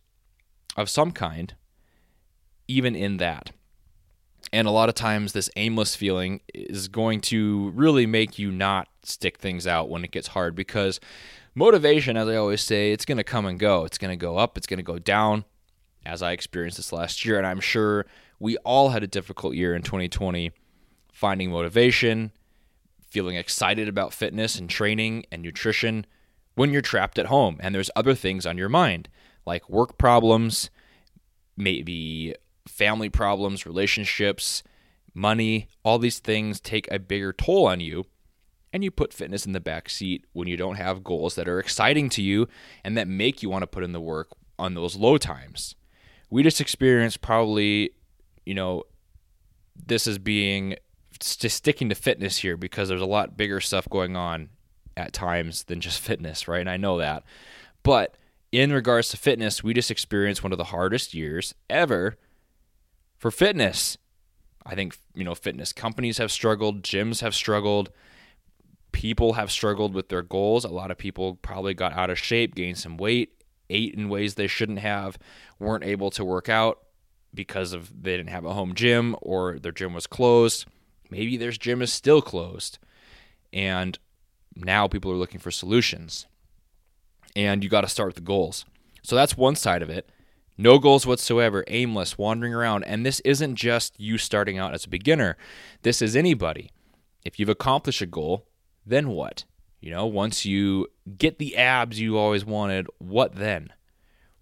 of 0.77 0.89
some 0.89 1.11
kind 1.11 1.53
even 2.67 2.95
in 2.95 3.17
that. 3.17 3.51
And 4.53 4.67
a 4.67 4.71
lot 4.71 4.87
of 4.87 4.95
times, 4.95 5.33
this 5.33 5.49
aimless 5.57 5.95
feeling 5.95 6.39
is 6.53 6.87
going 6.87 7.19
to 7.21 7.71
really 7.71 8.05
make 8.05 8.39
you 8.39 8.49
not 8.49 8.87
stick 9.03 9.39
things 9.39 9.67
out 9.67 9.89
when 9.89 10.05
it 10.05 10.11
gets 10.11 10.29
hard 10.29 10.55
because 10.55 11.01
motivation, 11.53 12.15
as 12.15 12.29
I 12.29 12.35
always 12.35 12.61
say, 12.61 12.93
it's 12.93 13.03
going 13.03 13.17
to 13.17 13.25
come 13.25 13.45
and 13.45 13.59
go. 13.59 13.83
It's 13.83 13.97
going 13.97 14.17
to 14.17 14.21
go 14.21 14.37
up, 14.37 14.57
it's 14.57 14.67
going 14.67 14.77
to 14.77 14.83
go 14.83 14.99
down, 14.99 15.43
as 16.05 16.21
I 16.21 16.31
experienced 16.31 16.77
this 16.77 16.93
last 16.93 17.25
year. 17.25 17.37
And 17.37 17.45
I'm 17.45 17.59
sure 17.59 18.05
we 18.39 18.55
all 18.57 18.89
had 18.89 19.03
a 19.03 19.07
difficult 19.07 19.55
year 19.55 19.75
in 19.75 19.81
2020 19.81 20.51
finding 21.11 21.51
motivation, 21.51 22.31
feeling 23.09 23.35
excited 23.35 23.89
about 23.89 24.13
fitness 24.13 24.57
and 24.57 24.69
training 24.69 25.25
and 25.29 25.41
nutrition 25.41 26.05
when 26.57 26.73
you're 26.73 26.81
trapped 26.81 27.19
at 27.19 27.27
home 27.27 27.55
and 27.59 27.75
there's 27.75 27.91
other 27.95 28.15
things 28.15 28.43
on 28.43 28.57
your 28.57 28.67
mind, 28.67 29.07
like 29.45 29.69
work 29.69 29.95
problems, 29.99 30.71
maybe 31.55 32.33
family 32.67 33.09
problems, 33.09 33.67
relationships, 33.67 34.63
money, 35.13 35.67
all 35.83 35.99
these 35.99 36.17
things 36.17 36.59
take 36.59 36.91
a 36.91 36.97
bigger 36.97 37.31
toll 37.31 37.67
on 37.67 37.79
you. 37.79 38.05
And 38.73 38.83
you 38.83 38.89
put 38.89 39.13
fitness 39.13 39.45
in 39.45 39.53
the 39.53 39.59
back 39.59 39.87
seat 39.87 40.25
when 40.33 40.47
you 40.47 40.57
don't 40.57 40.77
have 40.77 41.03
goals 41.03 41.35
that 41.35 41.47
are 41.47 41.59
exciting 41.59 42.09
to 42.09 42.23
you 42.23 42.47
and 42.83 42.97
that 42.97 43.07
make 43.07 43.43
you 43.43 43.51
want 43.51 43.61
to 43.61 43.67
put 43.67 43.83
in 43.83 43.91
the 43.91 44.01
work 44.01 44.29
on 44.57 44.73
those 44.73 44.95
low 44.95 45.19
times. 45.19 45.75
We 46.31 46.41
just 46.41 46.59
experienced 46.59 47.21
probably, 47.21 47.91
you 48.47 48.55
know, 48.55 48.83
this 49.75 50.07
as 50.07 50.17
being 50.17 50.75
sticking 51.21 51.89
to 51.89 51.95
fitness 51.95 52.37
here 52.37 52.57
because 52.57 52.89
there's 52.89 52.99
a 52.99 53.05
lot 53.05 53.37
bigger 53.37 53.61
stuff 53.61 53.87
going 53.89 54.15
on 54.15 54.49
at 54.97 55.13
times 55.13 55.63
than 55.65 55.79
just 55.79 55.99
fitness, 56.01 56.47
right? 56.47 56.61
And 56.61 56.69
I 56.69 56.77
know 56.77 56.97
that. 56.97 57.23
But 57.83 58.15
in 58.51 58.73
regards 58.73 59.09
to 59.09 59.17
fitness, 59.17 59.63
we 59.63 59.73
just 59.73 59.91
experienced 59.91 60.43
one 60.43 60.51
of 60.51 60.57
the 60.57 60.65
hardest 60.65 61.13
years 61.13 61.53
ever 61.69 62.17
for 63.17 63.31
fitness. 63.31 63.97
I 64.65 64.75
think, 64.75 64.97
you 65.13 65.23
know, 65.23 65.35
fitness 65.35 65.71
companies 65.71 66.17
have 66.17 66.31
struggled, 66.31 66.83
gyms 66.83 67.21
have 67.21 67.33
struggled, 67.33 67.89
people 68.91 69.33
have 69.33 69.51
struggled 69.51 69.93
with 69.93 70.09
their 70.09 70.21
goals. 70.21 70.65
A 70.65 70.69
lot 70.69 70.91
of 70.91 70.97
people 70.97 71.35
probably 71.35 71.73
got 71.73 71.93
out 71.93 72.09
of 72.09 72.19
shape, 72.19 72.55
gained 72.55 72.77
some 72.77 72.97
weight, 72.97 73.43
ate 73.69 73.93
in 73.93 74.09
ways 74.09 74.35
they 74.35 74.47
shouldn't 74.47 74.79
have, 74.79 75.17
weren't 75.59 75.83
able 75.83 76.09
to 76.11 76.25
work 76.25 76.49
out 76.49 76.79
because 77.33 77.73
of 77.73 78.03
they 78.03 78.17
didn't 78.17 78.29
have 78.29 78.45
a 78.45 78.53
home 78.53 78.73
gym 78.73 79.15
or 79.21 79.59
their 79.59 79.71
gym 79.71 79.93
was 79.93 80.07
closed. 80.07 80.65
Maybe 81.09 81.37
their 81.37 81.51
gym 81.51 81.81
is 81.81 81.93
still 81.93 82.21
closed. 82.21 82.79
And 83.53 83.97
now 84.63 84.87
people 84.87 85.11
are 85.11 85.15
looking 85.15 85.39
for 85.39 85.51
solutions. 85.51 86.25
And 87.35 87.63
you 87.63 87.69
got 87.69 87.81
to 87.81 87.87
start 87.87 88.07
with 88.07 88.15
the 88.15 88.21
goals. 88.21 88.65
So 89.03 89.15
that's 89.15 89.37
one 89.37 89.55
side 89.55 89.81
of 89.81 89.89
it. 89.89 90.09
No 90.57 90.79
goals 90.79 91.05
whatsoever, 91.05 91.63
aimless, 91.67 92.17
wandering 92.17 92.53
around. 92.53 92.83
And 92.85 93.05
this 93.05 93.19
isn't 93.19 93.55
just 93.55 93.99
you 93.99 94.17
starting 94.17 94.57
out 94.57 94.73
as 94.73 94.85
a 94.85 94.89
beginner. 94.89 95.37
This 95.83 96.01
is 96.01 96.15
anybody. 96.15 96.71
If 97.23 97.39
you've 97.39 97.49
accomplished 97.49 98.01
a 98.01 98.07
goal, 98.07 98.47
then 98.85 99.09
what? 99.09 99.43
You 99.79 99.91
know, 99.91 100.07
once 100.07 100.45
you 100.45 100.87
get 101.17 101.37
the 101.37 101.55
abs 101.55 101.99
you 101.99 102.17
always 102.17 102.43
wanted, 102.43 102.87
what 102.97 103.35
then? 103.35 103.71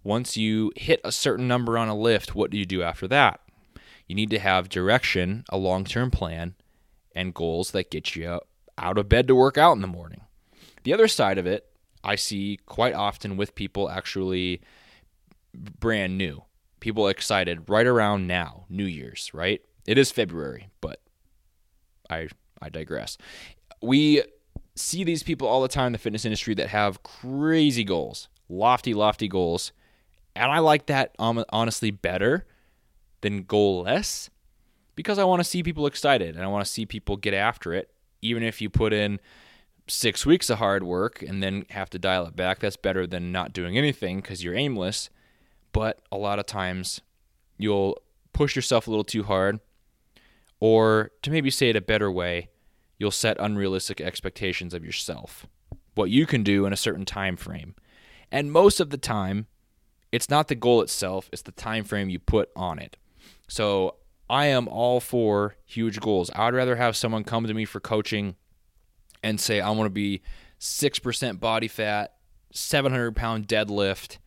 Once 0.02 0.36
you 0.36 0.72
hit 0.76 1.00
a 1.04 1.12
certain 1.12 1.46
number 1.46 1.76
on 1.76 1.88
a 1.88 1.96
lift, 1.96 2.34
what 2.34 2.50
do 2.50 2.56
you 2.56 2.64
do 2.64 2.82
after 2.82 3.06
that? 3.08 3.40
You 4.06 4.14
need 4.14 4.30
to 4.30 4.38
have 4.38 4.68
direction, 4.68 5.44
a 5.50 5.58
long 5.58 5.84
term 5.84 6.10
plan, 6.10 6.54
and 7.14 7.34
goals 7.34 7.72
that 7.72 7.90
get 7.90 8.16
you 8.16 8.40
out 8.78 8.98
of 8.98 9.08
bed 9.08 9.26
to 9.28 9.34
work 9.34 9.58
out 9.58 9.72
in 9.72 9.80
the 9.80 9.86
morning. 9.86 10.22
The 10.84 10.92
other 10.92 11.08
side 11.08 11.38
of 11.38 11.46
it, 11.46 11.66
I 12.04 12.14
see 12.14 12.60
quite 12.66 12.94
often 12.94 13.36
with 13.36 13.54
people 13.54 13.90
actually 13.90 14.60
brand 15.52 16.16
new. 16.16 16.44
People 16.80 17.08
excited 17.08 17.68
right 17.68 17.86
around 17.86 18.26
now, 18.26 18.66
New 18.68 18.84
Year's, 18.84 19.32
right? 19.34 19.60
It 19.86 19.98
is 19.98 20.10
February, 20.10 20.68
but 20.80 21.00
I 22.10 22.28
I 22.60 22.68
digress. 22.68 23.18
We 23.82 24.22
see 24.74 25.04
these 25.04 25.22
people 25.22 25.48
all 25.48 25.62
the 25.62 25.68
time 25.68 25.88
in 25.88 25.92
the 25.92 25.98
fitness 25.98 26.24
industry 26.24 26.54
that 26.54 26.68
have 26.68 27.02
crazy 27.02 27.84
goals, 27.84 28.28
lofty, 28.48 28.94
lofty 28.94 29.28
goals. 29.28 29.72
And 30.34 30.52
I 30.52 30.58
like 30.58 30.86
that 30.86 31.14
um, 31.18 31.44
honestly 31.48 31.90
better 31.90 32.46
than 33.22 33.42
goal 33.42 33.82
less 33.82 34.28
because 34.94 35.18
I 35.18 35.24
want 35.24 35.40
to 35.40 35.44
see 35.44 35.62
people 35.62 35.86
excited 35.86 36.36
and 36.36 36.44
I 36.44 36.48
want 36.48 36.64
to 36.64 36.70
see 36.70 36.84
people 36.84 37.16
get 37.16 37.34
after 37.34 37.72
it 37.72 37.90
even 38.22 38.42
if 38.42 38.60
you 38.60 38.70
put 38.70 38.92
in 38.92 39.20
six 39.88 40.26
weeks 40.26 40.50
of 40.50 40.58
hard 40.58 40.82
work 40.82 41.22
and 41.22 41.42
then 41.42 41.64
have 41.70 41.90
to 41.90 41.98
dial 41.98 42.26
it 42.26 42.36
back, 42.36 42.58
that's 42.58 42.76
better 42.76 43.06
than 43.06 43.32
not 43.32 43.52
doing 43.52 43.78
anything 43.78 44.20
because 44.20 44.42
you're 44.42 44.54
aimless. 44.54 45.10
But 45.72 46.00
a 46.10 46.16
lot 46.16 46.38
of 46.38 46.46
times 46.46 47.00
you'll 47.58 48.00
push 48.32 48.56
yourself 48.56 48.86
a 48.86 48.90
little 48.90 49.04
too 49.04 49.22
hard, 49.22 49.60
or 50.60 51.10
to 51.22 51.30
maybe 51.30 51.50
say 51.50 51.70
it 51.70 51.76
a 51.76 51.80
better 51.80 52.10
way, 52.10 52.48
you'll 52.98 53.10
set 53.10 53.36
unrealistic 53.38 54.00
expectations 54.00 54.74
of 54.74 54.84
yourself, 54.84 55.46
what 55.94 56.10
you 56.10 56.26
can 56.26 56.42
do 56.42 56.66
in 56.66 56.72
a 56.72 56.76
certain 56.76 57.04
time 57.04 57.36
frame. 57.36 57.74
And 58.32 58.52
most 58.52 58.80
of 58.80 58.90
the 58.90 58.98
time, 58.98 59.46
it's 60.12 60.30
not 60.30 60.48
the 60.48 60.54
goal 60.54 60.82
itself, 60.82 61.28
it's 61.32 61.42
the 61.42 61.52
time 61.52 61.84
frame 61.84 62.08
you 62.08 62.18
put 62.18 62.50
on 62.56 62.78
it. 62.78 62.96
So 63.48 63.96
I 64.28 64.46
am 64.46 64.68
all 64.68 65.00
for 65.00 65.56
huge 65.64 66.00
goals. 66.00 66.30
I 66.34 66.46
would 66.46 66.54
rather 66.54 66.76
have 66.76 66.96
someone 66.96 67.24
come 67.24 67.46
to 67.46 67.54
me 67.54 67.64
for 67.64 67.80
coaching 67.80 68.36
and 69.22 69.40
say, 69.40 69.60
I 69.60 69.70
want 69.70 69.86
to 69.86 69.90
be 69.90 70.22
6% 70.60 71.40
body 71.40 71.68
fat, 71.68 72.14
700 72.52 73.14
pound 73.14 73.46
deadlift, 73.46 74.18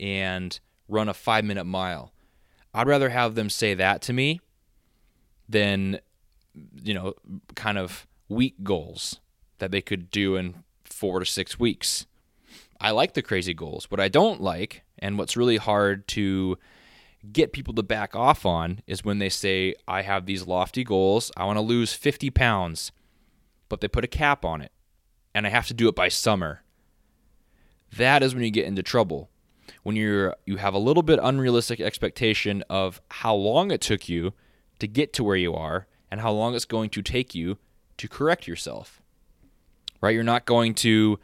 and 0.00 0.58
run 0.88 1.08
a 1.08 1.14
five 1.14 1.44
minute 1.44 1.64
mile. 1.64 2.12
I'd 2.72 2.88
rather 2.88 3.10
have 3.10 3.36
them 3.36 3.48
say 3.48 3.74
that 3.74 4.02
to 4.02 4.12
me 4.12 4.40
than, 5.48 6.00
you 6.82 6.94
know, 6.94 7.14
kind 7.54 7.78
of 7.78 8.06
weak 8.28 8.56
goals 8.64 9.20
that 9.58 9.70
they 9.70 9.80
could 9.80 10.10
do 10.10 10.34
in 10.34 10.64
four 10.82 11.20
to 11.20 11.26
six 11.26 11.58
weeks. 11.58 12.06
I 12.80 12.90
like 12.90 13.14
the 13.14 13.22
crazy 13.22 13.54
goals. 13.54 13.90
What 13.90 14.00
I 14.00 14.08
don't 14.08 14.40
like, 14.40 14.82
and 14.98 15.16
what's 15.16 15.36
really 15.36 15.58
hard 15.58 16.08
to 16.08 16.58
get 17.32 17.52
people 17.52 17.74
to 17.74 17.82
back 17.82 18.14
off 18.14 18.44
on 18.44 18.80
is 18.86 19.04
when 19.04 19.18
they 19.18 19.28
say, 19.28 19.74
I 19.86 20.02
have 20.02 20.26
these 20.26 20.46
lofty 20.46 20.84
goals. 20.84 21.30
I 21.36 21.44
want 21.44 21.56
to 21.56 21.62
lose 21.62 21.92
50 21.92 22.30
pounds, 22.30 22.92
but 23.68 23.80
they 23.80 23.88
put 23.88 24.04
a 24.04 24.08
cap 24.08 24.44
on 24.44 24.60
it, 24.60 24.72
and 25.34 25.46
I 25.46 25.50
have 25.50 25.66
to 25.68 25.74
do 25.74 25.88
it 25.88 25.94
by 25.94 26.08
summer. 26.08 26.62
That 27.96 28.22
is 28.22 28.34
when 28.34 28.44
you 28.44 28.50
get 28.50 28.66
into 28.66 28.82
trouble. 28.82 29.30
When 29.82 29.96
you're 29.96 30.34
you 30.46 30.56
have 30.56 30.74
a 30.74 30.78
little 30.78 31.02
bit 31.02 31.18
unrealistic 31.22 31.80
expectation 31.80 32.62
of 32.68 33.00
how 33.10 33.34
long 33.34 33.70
it 33.70 33.80
took 33.80 34.08
you 34.08 34.32
to 34.78 34.86
get 34.86 35.12
to 35.14 35.24
where 35.24 35.36
you 35.36 35.54
are 35.54 35.86
and 36.10 36.20
how 36.20 36.32
long 36.32 36.54
it's 36.54 36.64
going 36.64 36.90
to 36.90 37.02
take 37.02 37.34
you 37.34 37.58
to 37.98 38.08
correct 38.08 38.46
yourself. 38.46 39.00
Right? 40.00 40.14
You're 40.14 40.22
not 40.22 40.44
going 40.44 40.74
to 40.76 41.18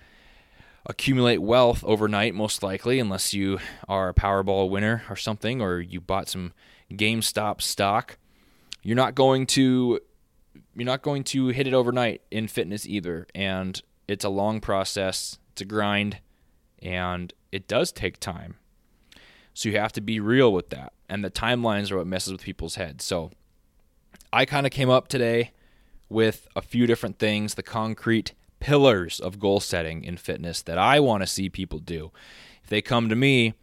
accumulate 0.87 1.39
wealth 1.39 1.85
overnight, 1.85 2.35
most 2.35 2.63
likely, 2.63 2.99
unless 2.99 3.35
you 3.35 3.59
are 3.89 4.09
a 4.09 4.15
Powerball 4.15 4.71
winner 4.71 5.03
or 5.09 5.17
something, 5.17 5.61
or 5.61 5.81
you 5.81 6.01
bought 6.01 6.29
some 6.29 6.53
GameStop 6.91 7.61
stock. 7.61 8.19
You're 8.83 8.97
not 8.97 9.15
going 9.15 9.47
to 9.49 10.01
you're 10.75 10.87
not 10.87 11.03
going 11.03 11.25
to 11.25 11.49
hit 11.49 11.67
it 11.67 11.75
overnight 11.75 12.23
in 12.31 12.49
fitness 12.49 12.87
either, 12.87 13.27
and 13.35 13.81
it's 14.09 14.25
a 14.25 14.29
long 14.29 14.61
process. 14.61 15.39
It's 15.53 15.61
a 15.61 15.65
grind, 15.65 16.19
and 16.81 17.33
it 17.53 17.69
does 17.69 17.93
take 17.93 18.19
time. 18.19 18.57
So 19.53 19.69
you 19.69 19.79
have 19.79 19.93
to 19.93 20.01
be 20.01 20.21
real 20.21 20.53
with 20.53 20.71
that, 20.71 20.93
and 21.09 21.25
the 21.25 21.31
timelines 21.31 21.91
are 21.91 21.99
what 21.99 22.07
messes 22.07 22.33
with 22.33 22.43
people's 22.43 22.77
heads. 22.77 23.05
So 23.05 23.31
I 24.33 24.45
kind 24.45 24.67
of 24.67 24.73
came 24.73 24.91
up 24.91 25.09
today 25.09 25.53
with 26.09 26.49
a 26.57 26.63
few 26.63 26.87
different 26.87 27.19
things, 27.19 27.55
the 27.55 27.63
concrete 27.63 28.33
pillars 28.61 29.19
of 29.19 29.39
goal 29.39 29.59
setting 29.59 30.05
in 30.05 30.17
fitness 30.17 30.63
that 30.63 30.79
I 30.79 31.01
want 31.01 31.23
to 31.23 31.27
see 31.27 31.49
people 31.49 31.79
do. 31.79 32.13
If 32.63 32.71
they 32.71 32.83
come 32.83 33.09
to 33.09 33.17
me 33.17 33.55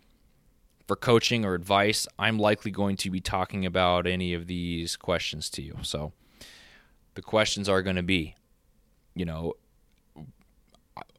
for 0.87 0.95
coaching 0.95 1.45
or 1.45 1.53
advice, 1.53 2.07
I'm 2.17 2.39
likely 2.39 2.71
going 2.71 2.97
to 2.97 3.09
be 3.09 3.21
talking 3.21 3.65
about 3.65 4.07
any 4.07 4.33
of 4.33 4.47
these 4.47 4.95
questions 4.95 5.49
to 5.51 5.61
you. 5.61 5.77
So 5.83 6.13
the 7.13 7.21
questions 7.21 7.69
are 7.69 7.81
going 7.81 7.95
to 7.95 8.03
be, 8.03 8.35
you 9.15 9.25
know, 9.25 9.53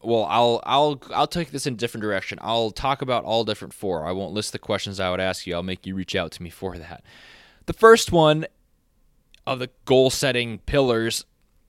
well, 0.02 0.24
I'll 0.24 0.60
I'll 0.64 1.02
I'll 1.14 1.26
take 1.26 1.50
this 1.50 1.66
in 1.66 1.74
a 1.74 1.76
different 1.76 2.02
direction. 2.02 2.38
I'll 2.40 2.70
talk 2.70 3.02
about 3.02 3.24
all 3.24 3.44
different 3.44 3.74
four. 3.74 4.06
I 4.06 4.12
won't 4.12 4.32
list 4.32 4.52
the 4.52 4.58
questions 4.58 5.00
I 5.00 5.10
would 5.10 5.20
ask 5.20 5.46
you. 5.46 5.54
I'll 5.54 5.62
make 5.62 5.86
you 5.86 5.94
reach 5.94 6.14
out 6.16 6.32
to 6.32 6.42
me 6.42 6.50
for 6.50 6.78
that. 6.78 7.04
The 7.66 7.72
first 7.72 8.12
one 8.12 8.46
of 9.46 9.58
the 9.58 9.70
goal 9.84 10.10
setting 10.10 10.58
pillars 10.60 11.24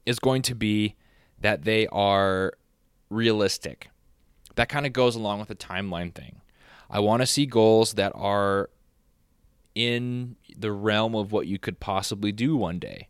is 0.05 0.19
going 0.19 0.41
to 0.43 0.55
be 0.55 0.95
that 1.41 1.63
they 1.63 1.87
are 1.87 2.53
realistic. 3.09 3.89
That 4.55 4.69
kind 4.69 4.85
of 4.85 4.93
goes 4.93 5.15
along 5.15 5.39
with 5.39 5.47
the 5.47 5.55
timeline 5.55 6.13
thing. 6.13 6.41
I 6.89 6.99
want 6.99 7.21
to 7.21 7.27
see 7.27 7.45
goals 7.45 7.93
that 7.93 8.11
are 8.15 8.69
in 9.75 10.35
the 10.57 10.71
realm 10.71 11.15
of 11.15 11.31
what 11.31 11.47
you 11.47 11.59
could 11.59 11.79
possibly 11.79 12.31
do 12.31 12.57
one 12.57 12.79
day. 12.79 13.07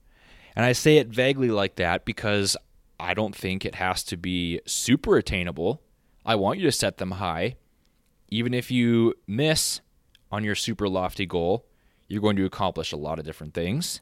And 0.56 0.66
I 0.66 0.74
say 0.74 0.98
it 0.98 1.08
vaguely 1.08 1.50
like 1.50 1.76
that 1.76 2.06
because 2.06 2.58
I 3.00 3.14
don't 3.14 3.36
think 3.36 3.66
it 3.66 3.76
has 3.76 4.04
to 4.06 4.18
be 4.18 4.60
super 4.66 5.16
attainable. 5.16 5.82
I 6.26 6.36
want 6.36 6.60
you 6.60 6.66
to 6.66 6.72
set 6.72 6.98
them 6.98 7.12
high. 7.12 7.56
Even 8.28 8.54
if 8.54 8.70
you 8.70 9.16
miss 9.26 9.82
on 10.32 10.44
your 10.44 10.56
super 10.56 10.88
lofty 10.88 11.26
goal, 11.26 11.66
You're 12.10 12.22
going 12.24 12.36
to 12.38 12.46
accomplish 12.46 12.92
a 12.92 12.98
lot 12.98 13.20
of 13.20 13.26
different 13.26 13.54
things, 13.54 14.02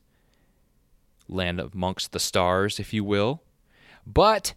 land 1.27 1.59
amongst 1.59 2.13
the 2.13 2.19
stars, 2.19 2.79
if 2.79 2.93
you 2.93 3.03
will. 3.03 3.43
But, 4.07 4.53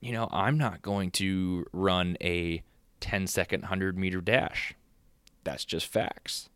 you 0.00 0.12
know, 0.12 0.28
I'm 0.32 0.56
not 0.56 0.80
going 0.80 1.10
to 1.12 1.66
run 1.70 2.16
a 2.22 2.62
10 3.00 3.26
second 3.26 3.62
100 3.62 3.98
meter 3.98 4.22
dash. 4.22 4.74
That's 5.44 5.66
just 5.66 5.86
facts. 5.86 6.48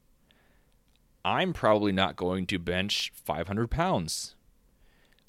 I'm 1.22 1.52
probably 1.52 1.92
not 1.92 2.16
going 2.16 2.46
to 2.46 2.58
bench 2.58 3.12
500 3.14 3.70
pounds. 3.70 4.36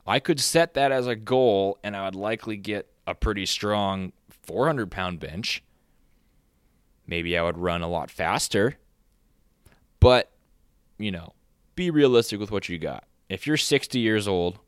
I 0.07 0.19
could 0.19 0.39
set 0.39 0.73
that 0.75 0.91
as 0.91 1.05
a 1.05 1.15
goal 1.15 1.79
and 1.83 1.97
I 1.97 2.05
would 2.05 2.15
likely 2.15 2.57
get 2.57 2.89
a 3.05 3.13
pretty 3.13 3.45
strong 3.45 4.13
400 4.43 4.89
pound 4.89 5.19
bench. 5.19 5.63
Maybe 7.05 7.37
I 7.37 7.43
would 7.43 7.57
run 7.57 7.81
a 7.81 7.89
lot 7.89 8.09
faster. 8.09 8.77
But, 9.99 10.31
you 10.97 11.11
know, 11.11 11.33
be 11.75 11.89
realistic 11.89 12.39
with 12.39 12.51
what 12.51 12.69
you 12.69 12.77
got. 12.77 13.03
If 13.27 13.47
you're 13.47 13.57
60 13.57 13.99
years 13.99 14.27
old, 14.27 14.59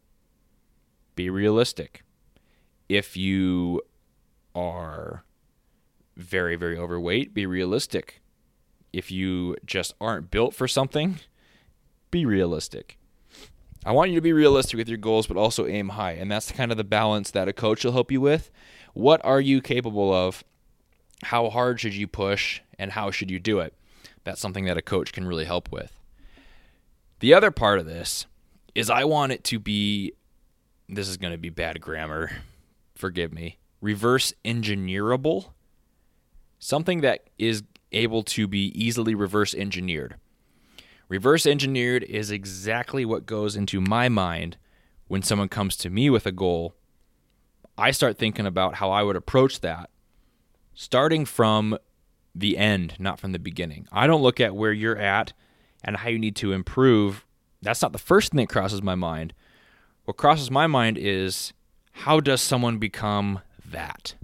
be 1.17 1.29
realistic. 1.29 2.03
If 2.87 3.17
you 3.17 3.81
are 4.55 5.25
very, 6.15 6.55
very 6.55 6.77
overweight, 6.77 7.33
be 7.33 7.45
realistic. 7.45 8.21
If 8.93 9.11
you 9.11 9.57
just 9.65 9.93
aren't 9.99 10.31
built 10.31 10.53
for 10.53 10.69
something, 10.69 11.19
be 12.09 12.25
realistic. 12.25 12.97
I 13.85 13.91
want 13.91 14.11
you 14.11 14.15
to 14.15 14.21
be 14.21 14.33
realistic 14.33 14.77
with 14.77 14.87
your 14.87 14.97
goals, 14.97 15.27
but 15.27 15.37
also 15.37 15.67
aim 15.67 15.89
high. 15.89 16.13
And 16.13 16.31
that's 16.31 16.51
kind 16.51 16.71
of 16.71 16.77
the 16.77 16.83
balance 16.85 17.31
that 17.31 17.49
a 17.49 17.53
coach 17.53 17.83
will 17.83 17.91
help 17.91 18.11
you 18.11 18.21
with. 18.21 18.49
What 18.93 19.23
are 19.25 19.41
you 19.41 19.61
capable 19.61 20.13
of? 20.13 20.43
How 21.23 21.49
hard 21.49 21.79
should 21.79 21.95
you 21.95 22.07
push? 22.07 22.61
And 22.79 22.91
how 22.91 23.11
should 23.11 23.31
you 23.31 23.39
do 23.39 23.59
it? 23.59 23.73
That's 24.23 24.41
something 24.41 24.65
that 24.65 24.77
a 24.77 24.81
coach 24.81 25.13
can 25.13 25.27
really 25.27 25.45
help 25.45 25.71
with. 25.71 25.99
The 27.19 27.33
other 27.33 27.49
part 27.51 27.79
of 27.79 27.85
this 27.85 28.27
is 28.75 28.89
I 28.89 29.03
want 29.03 29.31
it 29.31 29.43
to 29.45 29.59
be 29.59 30.13
this 30.89 31.07
is 31.07 31.17
going 31.17 31.33
to 31.33 31.37
be 31.37 31.49
bad 31.49 31.81
grammar. 31.81 32.31
Forgive 32.95 33.33
me. 33.33 33.59
Reverse 33.81 34.33
engineerable. 34.45 35.49
Something 36.59 37.01
that 37.01 37.29
is 37.37 37.63
able 37.91 38.23
to 38.23 38.47
be 38.47 38.67
easily 38.73 39.13
reverse 39.13 39.53
engineered. 39.53 40.15
Reverse 41.09 41.45
engineered 41.45 42.03
is 42.03 42.31
exactly 42.31 43.05
what 43.05 43.25
goes 43.25 43.55
into 43.55 43.79
my 43.79 44.09
mind 44.09 44.57
when 45.07 45.21
someone 45.21 45.47
comes 45.47 45.77
to 45.77 45.89
me 45.89 46.09
with 46.09 46.25
a 46.25 46.31
goal. 46.31 46.75
I 47.77 47.91
start 47.91 48.17
thinking 48.17 48.45
about 48.45 48.75
how 48.75 48.89
I 48.91 49.03
would 49.03 49.15
approach 49.15 49.61
that, 49.61 49.89
starting 50.73 51.25
from 51.25 51.77
the 52.33 52.57
end, 52.57 52.95
not 52.99 53.19
from 53.19 53.31
the 53.31 53.39
beginning. 53.39 53.87
I 53.91 54.07
don't 54.07 54.21
look 54.21 54.39
at 54.39 54.55
where 54.55 54.73
you're 54.73 54.97
at 54.97 55.33
and 55.83 55.97
how 55.97 56.09
you 56.09 56.19
need 56.19 56.35
to 56.37 56.51
improve. 56.51 57.25
That's 57.61 57.81
not 57.81 57.93
the 57.93 57.99
first 57.99 58.31
thing 58.31 58.39
that 58.39 58.49
crosses 58.49 58.81
my 58.81 58.95
mind. 58.95 59.33
What 60.07 60.15
crosses 60.15 60.49
my 60.49 60.67
mind 60.67 60.97
is 60.97 61.51
how 61.91 62.19
does 62.19 62.41
someone 62.41 62.77
become 62.77 63.41
that? 63.69 64.15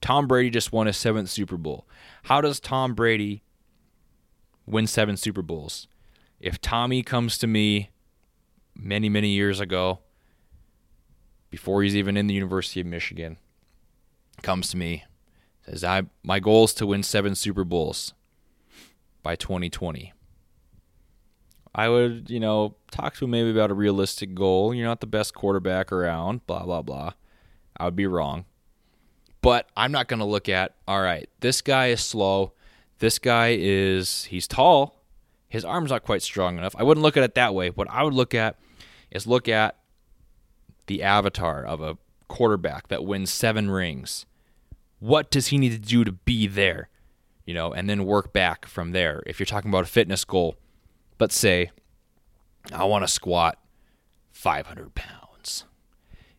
Tom 0.00 0.28
Brady 0.28 0.48
just 0.48 0.72
won 0.72 0.86
his 0.86 0.96
seventh 0.96 1.28
Super 1.28 1.56
Bowl. 1.56 1.88
How 2.24 2.40
does 2.40 2.60
Tom 2.60 2.94
Brady 2.94 3.42
win 4.64 4.86
seven 4.86 5.16
Super 5.16 5.42
Bowls? 5.42 5.88
if 6.40 6.60
Tommy 6.60 7.02
comes 7.02 7.38
to 7.38 7.46
me 7.46 7.90
many, 8.74 9.08
many 9.08 9.30
years 9.30 9.60
ago, 9.60 10.00
before 11.50 11.82
he's 11.82 11.96
even 11.96 12.16
in 12.16 12.26
the 12.26 12.34
University 12.34 12.80
of 12.80 12.86
Michigan, 12.86 13.38
comes 14.42 14.70
to 14.70 14.76
me, 14.76 15.04
says, 15.66 15.82
I 15.82 16.02
my 16.22 16.38
goal 16.38 16.64
is 16.64 16.74
to 16.74 16.86
win 16.86 17.02
seven 17.02 17.34
Super 17.34 17.64
Bowls 17.64 18.14
by 19.22 19.34
2020. 19.34 20.12
I 21.78 21.88
would, 21.88 22.28
you 22.28 22.40
know, 22.40 22.74
talk 22.90 23.14
to 23.16 23.24
him 23.24 23.30
maybe 23.30 23.50
about 23.50 23.70
a 23.70 23.74
realistic 23.74 24.34
goal. 24.34 24.74
You're 24.74 24.88
not 24.88 25.00
the 25.00 25.06
best 25.06 25.34
quarterback 25.34 25.92
around, 25.92 26.46
blah, 26.46 26.64
blah, 26.64 26.82
blah. 26.82 27.12
I 27.76 27.84
would 27.84 27.96
be 27.96 28.06
wrong. 28.06 28.44
But 29.40 29.68
I'm 29.76 29.92
not 29.92 30.08
going 30.08 30.18
to 30.18 30.26
look 30.26 30.48
at, 30.48 30.74
all 30.88 31.00
right, 31.00 31.28
this 31.40 31.62
guy 31.62 31.86
is 31.88 32.00
slow. 32.04 32.52
This 32.98 33.20
guy 33.20 33.56
is, 33.58 34.24
he's 34.24 34.48
tall 34.48 34.98
his 35.48 35.64
arm's 35.64 35.90
not 35.90 36.04
quite 36.04 36.22
strong 36.22 36.58
enough. 36.58 36.76
I 36.78 36.82
wouldn't 36.82 37.02
look 37.02 37.16
at 37.16 37.24
it 37.24 37.34
that 37.34 37.54
way. 37.54 37.70
What 37.70 37.88
I 37.90 38.02
would 38.02 38.14
look 38.14 38.34
at 38.34 38.56
is 39.10 39.26
look 39.26 39.48
at 39.48 39.76
the 40.86 41.02
avatar 41.02 41.64
of 41.64 41.80
a 41.80 41.96
quarterback 42.28 42.88
that 42.88 43.04
wins 43.04 43.32
seven 43.32 43.70
rings. 43.70 44.26
What 44.98 45.30
does 45.30 45.48
he 45.48 45.58
need 45.58 45.72
to 45.72 45.78
do 45.78 46.04
to 46.04 46.12
be 46.12 46.46
there? 46.46 46.88
You 47.46 47.54
know, 47.54 47.72
and 47.72 47.88
then 47.88 48.04
work 48.04 48.32
back 48.34 48.66
from 48.66 48.92
there. 48.92 49.22
If 49.26 49.40
you're 49.40 49.46
talking 49.46 49.70
about 49.70 49.84
a 49.84 49.88
fitness 49.88 50.24
goal, 50.24 50.56
let's 51.18 51.36
say 51.36 51.70
I 52.72 52.84
want 52.84 53.04
to 53.04 53.08
squat 53.08 53.58
500 54.32 54.94
pounds. 54.94 55.64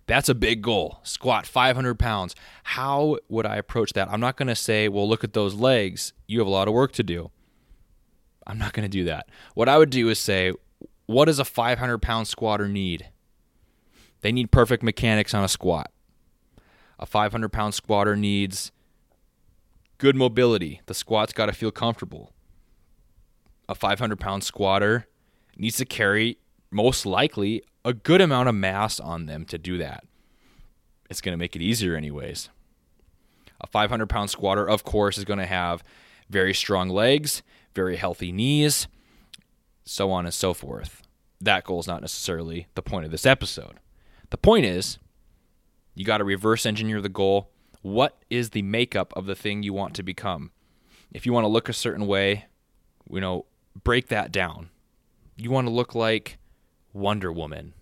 That's 0.08 0.30
a 0.30 0.36
big 0.36 0.62
goal. 0.62 1.00
Squat 1.04 1.46
500 1.46 2.00
pounds. 2.00 2.36
How 2.64 3.18
would 3.30 3.46
I 3.46 3.58
approach 3.58 3.94
that? 3.94 4.10
I'm 4.10 4.20
not 4.20 4.38
going 4.38 4.48
to 4.48 4.56
say, 4.56 4.88
well, 4.90 5.08
look 5.08 5.24
at 5.24 5.34
those 5.34 5.54
legs. 5.54 6.14
You 6.28 6.40
have 6.40 6.48
a 6.48 6.52
lot 6.52 6.68
of 6.68 6.74
work 6.74 6.94
to 6.94 7.04
do. 7.04 7.30
I'm 8.48 8.58
not 8.58 8.74
going 8.74 8.84
to 8.84 8.90
do 8.90 9.04
that. 9.04 9.28
What 9.54 9.70
I 9.70 9.78
would 9.78 9.92
do 9.92 10.10
is 10.10 10.18
say, 10.18 10.54
what 11.06 11.26
does 11.26 11.38
a 11.40 11.46
500 11.46 12.00
pound 12.00 12.28
squatter 12.28 12.68
need? 12.68 13.10
They 14.22 14.32
need 14.32 14.52
perfect 14.52 14.82
mechanics 14.82 15.34
on 15.34 15.44
a 15.44 15.48
squat. 15.48 15.92
A 16.98 17.06
500 17.06 17.50
pound 17.50 17.74
squatter 17.74 18.16
needs 18.16 18.72
good 20.00 20.16
mobility. 20.16 20.82
The 20.88 20.94
squat's 20.94 21.34
got 21.34 21.46
to 21.46 21.54
feel 21.54 21.72
comfortable. 21.72 22.34
A 23.70 23.76
500 23.76 24.20
pound 24.20 24.44
squatter 24.44 25.08
needs 25.56 25.78
to 25.78 25.86
carry, 25.86 26.40
most 26.70 27.06
likely, 27.06 27.64
a 27.86 27.94
good 27.94 28.20
amount 28.20 28.50
of 28.50 28.56
mass 28.56 29.00
on 29.00 29.26
them 29.26 29.46
to 29.46 29.58
do 29.58 29.78
that. 29.78 30.04
It's 31.10 31.22
going 31.22 31.32
to 31.32 31.38
make 31.38 31.56
it 31.56 31.62
easier, 31.62 31.96
anyways. 31.96 32.50
A 33.62 33.68
500 33.68 34.10
pound 34.10 34.30
squatter, 34.30 34.68
of 34.68 34.84
course, 34.84 35.18
is 35.18 35.24
going 35.24 35.40
to 35.40 35.46
have 35.46 35.84
very 36.30 36.54
strong 36.54 36.90
legs 36.90 37.42
very 37.74 37.96
healthy 37.96 38.32
knees, 38.32 38.88
so 39.86 40.12
on 40.12 40.26
and 40.26 40.34
so 40.34 40.54
forth. 40.54 41.02
That 41.42 41.64
goal 41.64 41.80
is 41.80 41.88
not 41.88 42.02
necessarily 42.02 42.68
the 42.76 42.82
point 42.82 43.06
of 43.06 43.12
this 43.12 43.26
episode. 43.26 43.80
The 44.30 44.38
point 44.38 44.66
is, 44.66 45.00
you 45.96 46.06
got 46.06 46.18
to 46.18 46.24
reverse 46.24 46.66
engineer 46.66 47.02
the 47.02 47.10
goal. 47.10 47.50
What 47.82 48.22
is 48.30 48.50
the 48.50 48.62
makeup 48.62 49.14
of 49.16 49.26
the 49.26 49.36
thing 49.36 49.64
you 49.64 49.74
want 49.74 49.96
to 49.96 50.04
become? 50.04 50.52
If 51.12 51.26
you 51.26 51.34
want 51.34 51.46
to 51.46 51.50
look 51.50 51.70
a 51.70 51.74
certain 51.74 52.06
way, 52.06 52.46
you 53.10 53.22
know, 53.22 53.46
break 53.84 54.08
that 54.08 54.32
down. 54.32 54.70
You 55.36 55.52
want 55.52 55.68
to 55.68 55.74
look 55.74 55.96
like 55.96 56.38
Wonder 56.94 57.32
Woman. 57.32 57.74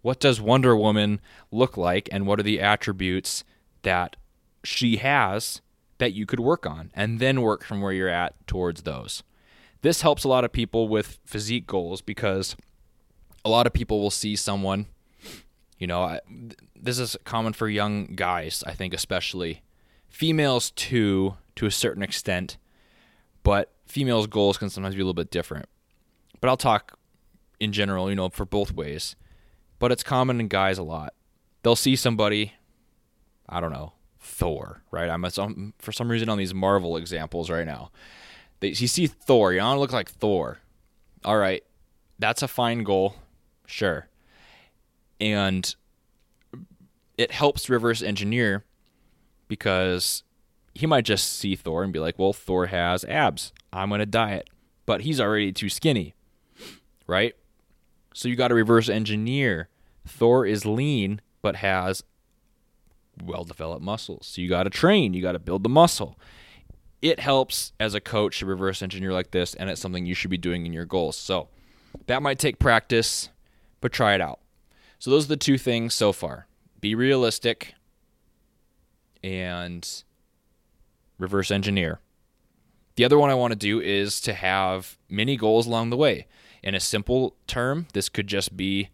What 0.00 0.20
does 0.20 0.40
Wonder 0.40 0.76
Woman 0.76 1.20
look 1.50 1.76
like, 1.76 2.08
and 2.12 2.26
what 2.26 2.40
are 2.40 2.44
the 2.44 2.60
attributes 2.60 3.44
that 3.82 4.16
she 4.64 4.96
has 4.96 5.60
that 5.98 6.12
you 6.12 6.26
could 6.26 6.40
work 6.40 6.66
on 6.66 6.90
and 6.94 7.18
then 7.18 7.42
work 7.42 7.64
from 7.64 7.80
where 7.80 7.92
you're 7.92 8.08
at 8.08 8.34
towards 8.46 8.82
those. 8.82 9.22
This 9.82 10.02
helps 10.02 10.24
a 10.24 10.28
lot 10.28 10.44
of 10.44 10.52
people 10.52 10.88
with 10.88 11.18
physique 11.24 11.66
goals 11.66 12.00
because 12.00 12.56
a 13.44 13.48
lot 13.48 13.66
of 13.66 13.72
people 13.72 14.00
will 14.00 14.10
see 14.10 14.34
someone, 14.36 14.86
you 15.78 15.86
know, 15.86 16.02
I, 16.02 16.20
this 16.74 16.98
is 16.98 17.16
common 17.24 17.52
for 17.52 17.68
young 17.68 18.14
guys, 18.16 18.64
I 18.66 18.72
think, 18.72 18.94
especially. 18.94 19.62
Females, 20.08 20.70
too, 20.72 21.36
to 21.56 21.66
a 21.66 21.70
certain 21.70 22.02
extent, 22.02 22.56
but 23.48 23.72
females' 23.86 24.26
goals 24.26 24.58
can 24.58 24.68
sometimes 24.68 24.94
be 24.94 25.00
a 25.00 25.04
little 25.04 25.14
bit 25.14 25.30
different. 25.30 25.70
But 26.38 26.48
I'll 26.48 26.58
talk 26.58 26.98
in 27.58 27.72
general, 27.72 28.10
you 28.10 28.14
know, 28.14 28.28
for 28.28 28.44
both 28.44 28.74
ways. 28.74 29.16
But 29.78 29.90
it's 29.90 30.02
common 30.02 30.38
in 30.38 30.48
guys 30.48 30.76
a 30.76 30.82
lot. 30.82 31.14
They'll 31.62 31.74
see 31.74 31.96
somebody, 31.96 32.52
I 33.48 33.62
don't 33.62 33.72
know, 33.72 33.94
Thor, 34.20 34.82
right? 34.90 35.08
I'm 35.08 35.72
for 35.78 35.92
some 35.92 36.10
reason 36.10 36.28
on 36.28 36.36
these 36.36 36.52
Marvel 36.52 36.98
examples 36.98 37.48
right 37.48 37.64
now. 37.64 37.90
They, 38.60 38.68
you 38.68 38.86
see 38.86 39.06
Thor, 39.06 39.54
you 39.54 39.60
don't 39.60 39.78
look 39.78 39.94
like 39.94 40.10
Thor. 40.10 40.58
All 41.24 41.38
right, 41.38 41.64
that's 42.18 42.42
a 42.42 42.48
fine 42.48 42.82
goal, 42.82 43.16
sure. 43.64 44.08
And 45.22 45.74
it 47.16 47.32
helps 47.32 47.70
reverse 47.70 48.02
engineer 48.02 48.66
because 49.48 50.22
he 50.78 50.86
might 50.86 51.04
just 51.04 51.32
see 51.32 51.56
Thor 51.56 51.82
and 51.82 51.92
be 51.92 51.98
like, 51.98 52.20
well, 52.20 52.32
Thor 52.32 52.66
has 52.66 53.04
abs. 53.06 53.52
I'm 53.72 53.88
going 53.88 53.98
to 53.98 54.06
diet. 54.06 54.48
But 54.86 55.00
he's 55.00 55.20
already 55.20 55.50
too 55.50 55.68
skinny, 55.68 56.14
right? 57.08 57.34
So 58.14 58.28
you 58.28 58.36
got 58.36 58.48
to 58.48 58.54
reverse 58.54 58.88
engineer. 58.88 59.70
Thor 60.06 60.46
is 60.46 60.64
lean, 60.64 61.20
but 61.42 61.56
has 61.56 62.04
well 63.20 63.42
developed 63.42 63.82
muscles. 63.82 64.28
So 64.28 64.40
you 64.40 64.48
got 64.48 64.62
to 64.62 64.70
train, 64.70 65.14
you 65.14 65.20
got 65.20 65.32
to 65.32 65.40
build 65.40 65.64
the 65.64 65.68
muscle. 65.68 66.16
It 67.02 67.18
helps 67.18 67.72
as 67.80 67.94
a 67.94 68.00
coach 68.00 68.38
to 68.38 68.46
reverse 68.46 68.80
engineer 68.80 69.12
like 69.12 69.32
this, 69.32 69.54
and 69.54 69.68
it's 69.68 69.80
something 69.80 70.06
you 70.06 70.14
should 70.14 70.30
be 70.30 70.38
doing 70.38 70.64
in 70.64 70.72
your 70.72 70.84
goals. 70.84 71.16
So 71.16 71.48
that 72.06 72.22
might 72.22 72.38
take 72.38 72.60
practice, 72.60 73.30
but 73.80 73.90
try 73.90 74.14
it 74.14 74.20
out. 74.20 74.38
So 75.00 75.10
those 75.10 75.24
are 75.24 75.30
the 75.30 75.36
two 75.36 75.58
things 75.58 75.92
so 75.92 76.12
far 76.12 76.46
be 76.80 76.94
realistic 76.94 77.74
and 79.24 80.04
reverse 81.18 81.50
engineer. 81.50 82.00
The 82.96 83.04
other 83.04 83.18
one 83.18 83.30
I 83.30 83.34
want 83.34 83.52
to 83.52 83.58
do 83.58 83.80
is 83.80 84.20
to 84.22 84.32
have 84.32 84.96
mini 85.08 85.36
goals 85.36 85.66
along 85.66 85.90
the 85.90 85.96
way. 85.96 86.26
In 86.62 86.74
a 86.74 86.80
simple 86.80 87.36
term, 87.46 87.86
this 87.92 88.08
could 88.08 88.26
just 88.26 88.56
be 88.56 88.88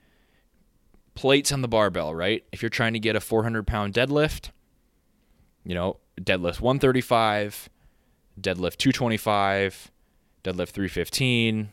plates 1.14 1.52
on 1.52 1.62
the 1.62 1.68
barbell, 1.68 2.14
right? 2.14 2.44
If 2.52 2.62
you're 2.62 2.68
trying 2.68 2.92
to 2.92 2.98
get 2.98 3.16
a 3.16 3.20
400 3.20 3.66
pound 3.66 3.94
deadlift, 3.94 4.50
you 5.64 5.74
know, 5.74 5.98
deadlift 6.20 6.60
135, 6.60 7.70
deadlift 8.38 8.76
225, 8.76 9.90
deadlift 10.42 10.70
315, 10.70 11.70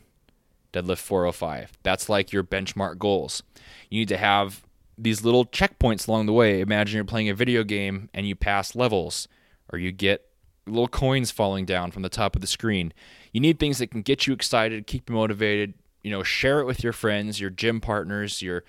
deadlift 0.72 0.98
405. 0.98 1.72
That's 1.82 2.08
like 2.08 2.32
your 2.32 2.44
benchmark 2.44 2.98
goals. 2.98 3.42
You 3.90 4.00
need 4.00 4.08
to 4.08 4.16
have 4.16 4.62
these 4.96 5.24
little 5.24 5.44
checkpoints 5.44 6.08
along 6.08 6.26
the 6.26 6.32
way. 6.32 6.60
Imagine 6.60 6.96
you're 6.96 7.04
playing 7.04 7.28
a 7.28 7.34
video 7.34 7.64
game 7.64 8.08
and 8.14 8.26
you 8.26 8.34
pass 8.34 8.74
levels 8.74 9.28
or 9.70 9.78
you 9.78 9.92
get 9.92 10.26
little 10.66 10.88
coins 10.88 11.30
falling 11.30 11.64
down 11.64 11.90
from 11.90 12.02
the 12.02 12.08
top 12.08 12.34
of 12.34 12.40
the 12.40 12.46
screen. 12.46 12.92
You 13.32 13.40
need 13.40 13.58
things 13.58 13.78
that 13.78 13.90
can 13.90 14.02
get 14.02 14.26
you 14.26 14.32
excited, 14.32 14.86
keep 14.86 15.08
you 15.08 15.14
motivated, 15.14 15.74
you 16.02 16.10
know, 16.10 16.22
share 16.22 16.60
it 16.60 16.66
with 16.66 16.82
your 16.82 16.92
friends, 16.92 17.40
your 17.40 17.50
gym 17.50 17.80
partners, 17.80 18.42
your 18.42 18.64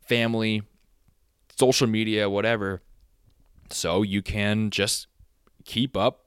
family, 0.00 0.62
social 1.56 1.86
media, 1.86 2.28
whatever. 2.28 2.82
So 3.70 4.02
you 4.02 4.22
can 4.22 4.70
just 4.70 5.06
keep 5.64 5.96
up 5.96 6.26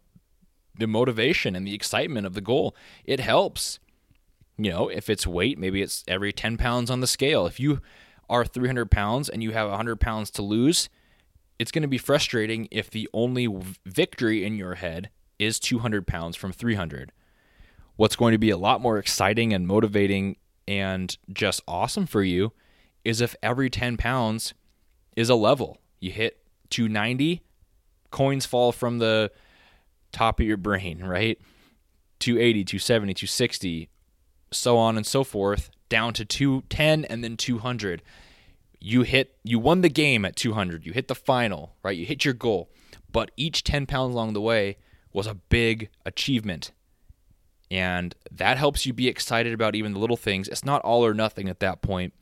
the 0.77 0.87
motivation 0.87 1.55
and 1.55 1.65
the 1.65 1.73
excitement 1.73 2.25
of 2.25 2.33
the 2.33 2.41
goal. 2.41 2.75
It 3.05 3.19
helps. 3.19 3.79
You 4.57 4.71
know, 4.71 4.87
if 4.87 5.09
it's 5.09 5.27
weight, 5.27 5.59
maybe 5.59 5.81
it's 5.81 6.03
every 6.07 6.31
10 6.31 6.57
pounds 6.57 6.89
on 6.89 7.01
the 7.01 7.07
scale. 7.07 7.45
If 7.45 7.59
you 7.59 7.81
are 8.29 8.45
300 8.45 8.89
pounds 8.89 9.27
and 9.27 9.43
you 9.43 9.51
have 9.51 9.69
100 9.69 9.99
pounds 9.99 10.31
to 10.31 10.41
lose, 10.41 10.89
it's 11.59 11.71
going 11.71 11.81
to 11.81 11.87
be 11.87 11.97
frustrating 11.97 12.67
if 12.71 12.89
the 12.89 13.09
only 13.13 13.47
victory 13.85 14.43
in 14.43 14.55
your 14.55 14.75
head 14.75 15.09
is 15.39 15.59
200 15.59 16.07
pounds 16.07 16.35
from 16.35 16.51
300. 16.51 17.11
What's 17.95 18.15
going 18.15 18.33
to 18.33 18.37
be 18.37 18.49
a 18.49 18.57
lot 18.57 18.81
more 18.81 18.97
exciting 18.97 19.53
and 19.53 19.67
motivating 19.67 20.37
and 20.67 21.17
just 21.31 21.61
awesome 21.67 22.05
for 22.05 22.23
you 22.23 22.51
is 23.03 23.21
if 23.21 23.35
every 23.41 23.69
10 23.69 23.97
pounds 23.97 24.53
is 25.15 25.29
a 25.29 25.35
level. 25.35 25.77
You 25.99 26.11
hit 26.11 26.39
290, 26.71 27.41
coins 28.11 28.45
fall 28.45 28.71
from 28.71 28.97
the 28.97 29.31
top 30.11 30.39
of 30.39 30.45
your 30.45 30.57
brain, 30.57 31.03
right? 31.03 31.39
280, 32.19 32.63
270, 32.65 33.13
260, 33.13 33.89
so 34.51 34.77
on 34.77 34.97
and 34.97 35.05
so 35.05 35.23
forth, 35.23 35.69
down 35.89 36.13
to 36.13 36.25
210 36.25 37.05
and 37.05 37.23
then 37.23 37.37
200. 37.37 38.01
You 38.87 39.01
hit, 39.01 39.35
you 39.43 39.57
won 39.57 39.81
the 39.81 39.89
game 39.89 40.25
at 40.25 40.35
200. 40.35 40.85
You 40.85 40.93
hit 40.93 41.07
the 41.07 41.15
final, 41.15 41.75
right? 41.81 41.97
You 41.97 42.05
hit 42.05 42.23
your 42.23 42.35
goal. 42.35 42.69
But 43.11 43.31
each 43.35 43.63
10 43.63 43.87
pounds 43.87 44.13
along 44.13 44.33
the 44.33 44.41
way 44.41 44.77
was 45.11 45.25
a 45.25 45.33
big 45.33 45.89
achievement. 46.05 46.71
And 47.71 48.13
that 48.31 48.59
helps 48.59 48.85
you 48.85 48.93
be 48.93 49.07
excited 49.07 49.53
about 49.53 49.73
even 49.73 49.93
the 49.93 49.99
little 49.99 50.15
things. 50.15 50.47
It's 50.47 50.63
not 50.63 50.83
all 50.83 51.03
or 51.03 51.15
nothing 51.15 51.49
at 51.49 51.61
that 51.61 51.81
point. 51.81 52.13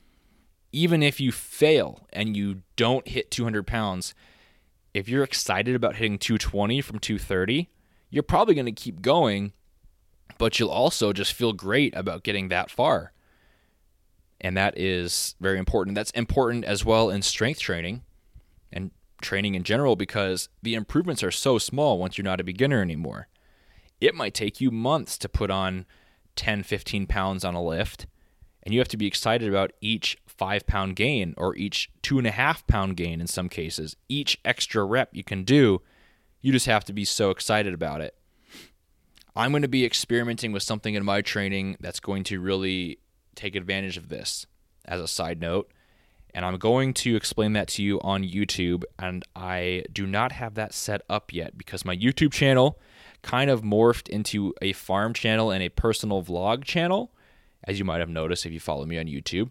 Even 0.72 1.04
if 1.04 1.20
you 1.20 1.34
fail 1.34 2.08
and 2.14 2.38
you 2.38 2.62
don't 2.78 3.10
hit 3.10 3.30
200 3.30 3.68
pounds, 3.68 4.16
if 4.94 5.10
you're 5.10 5.22
excited 5.22 5.76
about 5.76 5.98
hitting 5.98 6.18
220 6.18 6.80
from 6.80 6.98
230, 6.98 7.68
you're 8.10 8.24
probably 8.24 8.56
going 8.56 8.68
to 8.68 8.72
keep 8.72 9.02
going, 9.02 9.52
but 10.38 10.58
you'll 10.62 10.70
also 10.70 11.12
just 11.12 11.34
feel 11.34 11.52
great 11.52 11.94
about 11.94 12.24
getting 12.24 12.48
that 12.48 12.72
far. 12.72 13.12
And 14.44 14.58
that 14.58 14.78
is 14.78 15.36
very 15.40 15.58
important. 15.58 15.96
That's 15.96 16.12
important 16.12 16.66
as 16.66 16.84
well 16.84 17.10
in 17.10 17.22
strength 17.22 17.62
training 17.62 18.04
and 18.72 18.92
training 19.22 19.56
in 19.56 19.64
general 19.64 19.96
because 19.96 20.50
the 20.62 20.76
improvements 20.76 21.24
are 21.24 21.32
so 21.32 21.58
small 21.58 21.98
once 21.98 22.18
you're 22.18 22.26
not 22.26 22.42
a 22.42 22.44
beginner 22.44 22.82
anymore. 22.82 23.30
It 24.02 24.14
might 24.14 24.34
take 24.34 24.60
you 24.60 24.70
months 24.70 25.18
to 25.20 25.30
put 25.30 25.50
on 25.50 25.86
10, 26.36 26.64
15 26.64 27.08
pounds 27.08 27.46
on 27.46 27.56
a 27.56 27.64
lift, 27.64 28.06
and 28.64 28.74
you 28.74 28.80
have 28.80 28.90
to 28.90 28.98
be 28.98 29.08
excited 29.08 29.48
about 29.48 29.72
each 29.80 30.18
five 30.28 30.68
pound 30.68 30.96
gain 30.96 31.34
or 31.38 31.56
each 31.56 31.90
two 32.02 32.18
and 32.18 32.28
a 32.28 32.32
half 32.32 32.68
pound 32.68 32.98
gain 32.98 33.22
in 33.22 33.28
some 33.28 33.48
cases. 33.48 33.96
Each 34.10 34.38
extra 34.44 34.84
rep 34.84 35.10
you 35.14 35.24
can 35.24 35.44
do, 35.44 35.82
you 36.42 36.52
just 36.52 36.66
have 36.66 36.84
to 36.86 36.94
be 36.94 37.06
so 37.06 37.30
excited 37.30 37.74
about 37.74 38.02
it. 38.02 38.16
I'm 39.36 39.52
going 39.52 39.64
to 39.64 39.68
be 39.68 39.86
experimenting 39.86 40.52
with 40.52 40.64
something 40.64 40.94
in 40.94 41.04
my 41.04 41.22
training 41.22 41.78
that's 41.80 42.00
going 42.00 42.24
to 42.26 42.40
really 42.40 43.00
take 43.36 43.56
advantage 43.56 43.98
of 43.98 44.10
this 44.10 44.46
as 44.86 45.02
a 45.02 45.08
side 45.08 45.40
note. 45.42 45.72
And 46.34 46.46
I'm 46.46 46.58
going 46.58 46.94
to 46.96 47.16
explain 47.16 47.54
that 47.54 47.68
to 47.70 47.84
you 47.84 48.02
on 48.02 48.24
YouTube. 48.24 48.84
And 48.98 49.24
I 49.36 49.84
do 49.92 50.08
not 50.08 50.32
have 50.32 50.56
that 50.56 50.74
set 50.74 51.02
up 51.10 51.32
yet 51.32 51.58
because 51.58 51.86
my 51.86 51.96
YouTube 51.96 52.34
channel 52.34 52.80
kind 53.22 53.50
of 53.50 53.62
morphed 53.62 54.10
into 54.10 54.54
a 54.62 54.74
farm 54.74 55.14
channel 55.14 55.52
and 55.52 55.64
a 55.64 55.70
personal 55.70 56.24
vlog 56.24 56.64
channel, 56.64 57.12
as 57.64 57.80
you 57.80 57.86
might 57.86 58.00
have 58.00 58.10
noticed 58.10 58.46
if 58.46 58.52
you 58.52 58.60
follow 58.60 58.86
me 58.86 58.98
on 58.98 59.06
YouTube. 59.06 59.50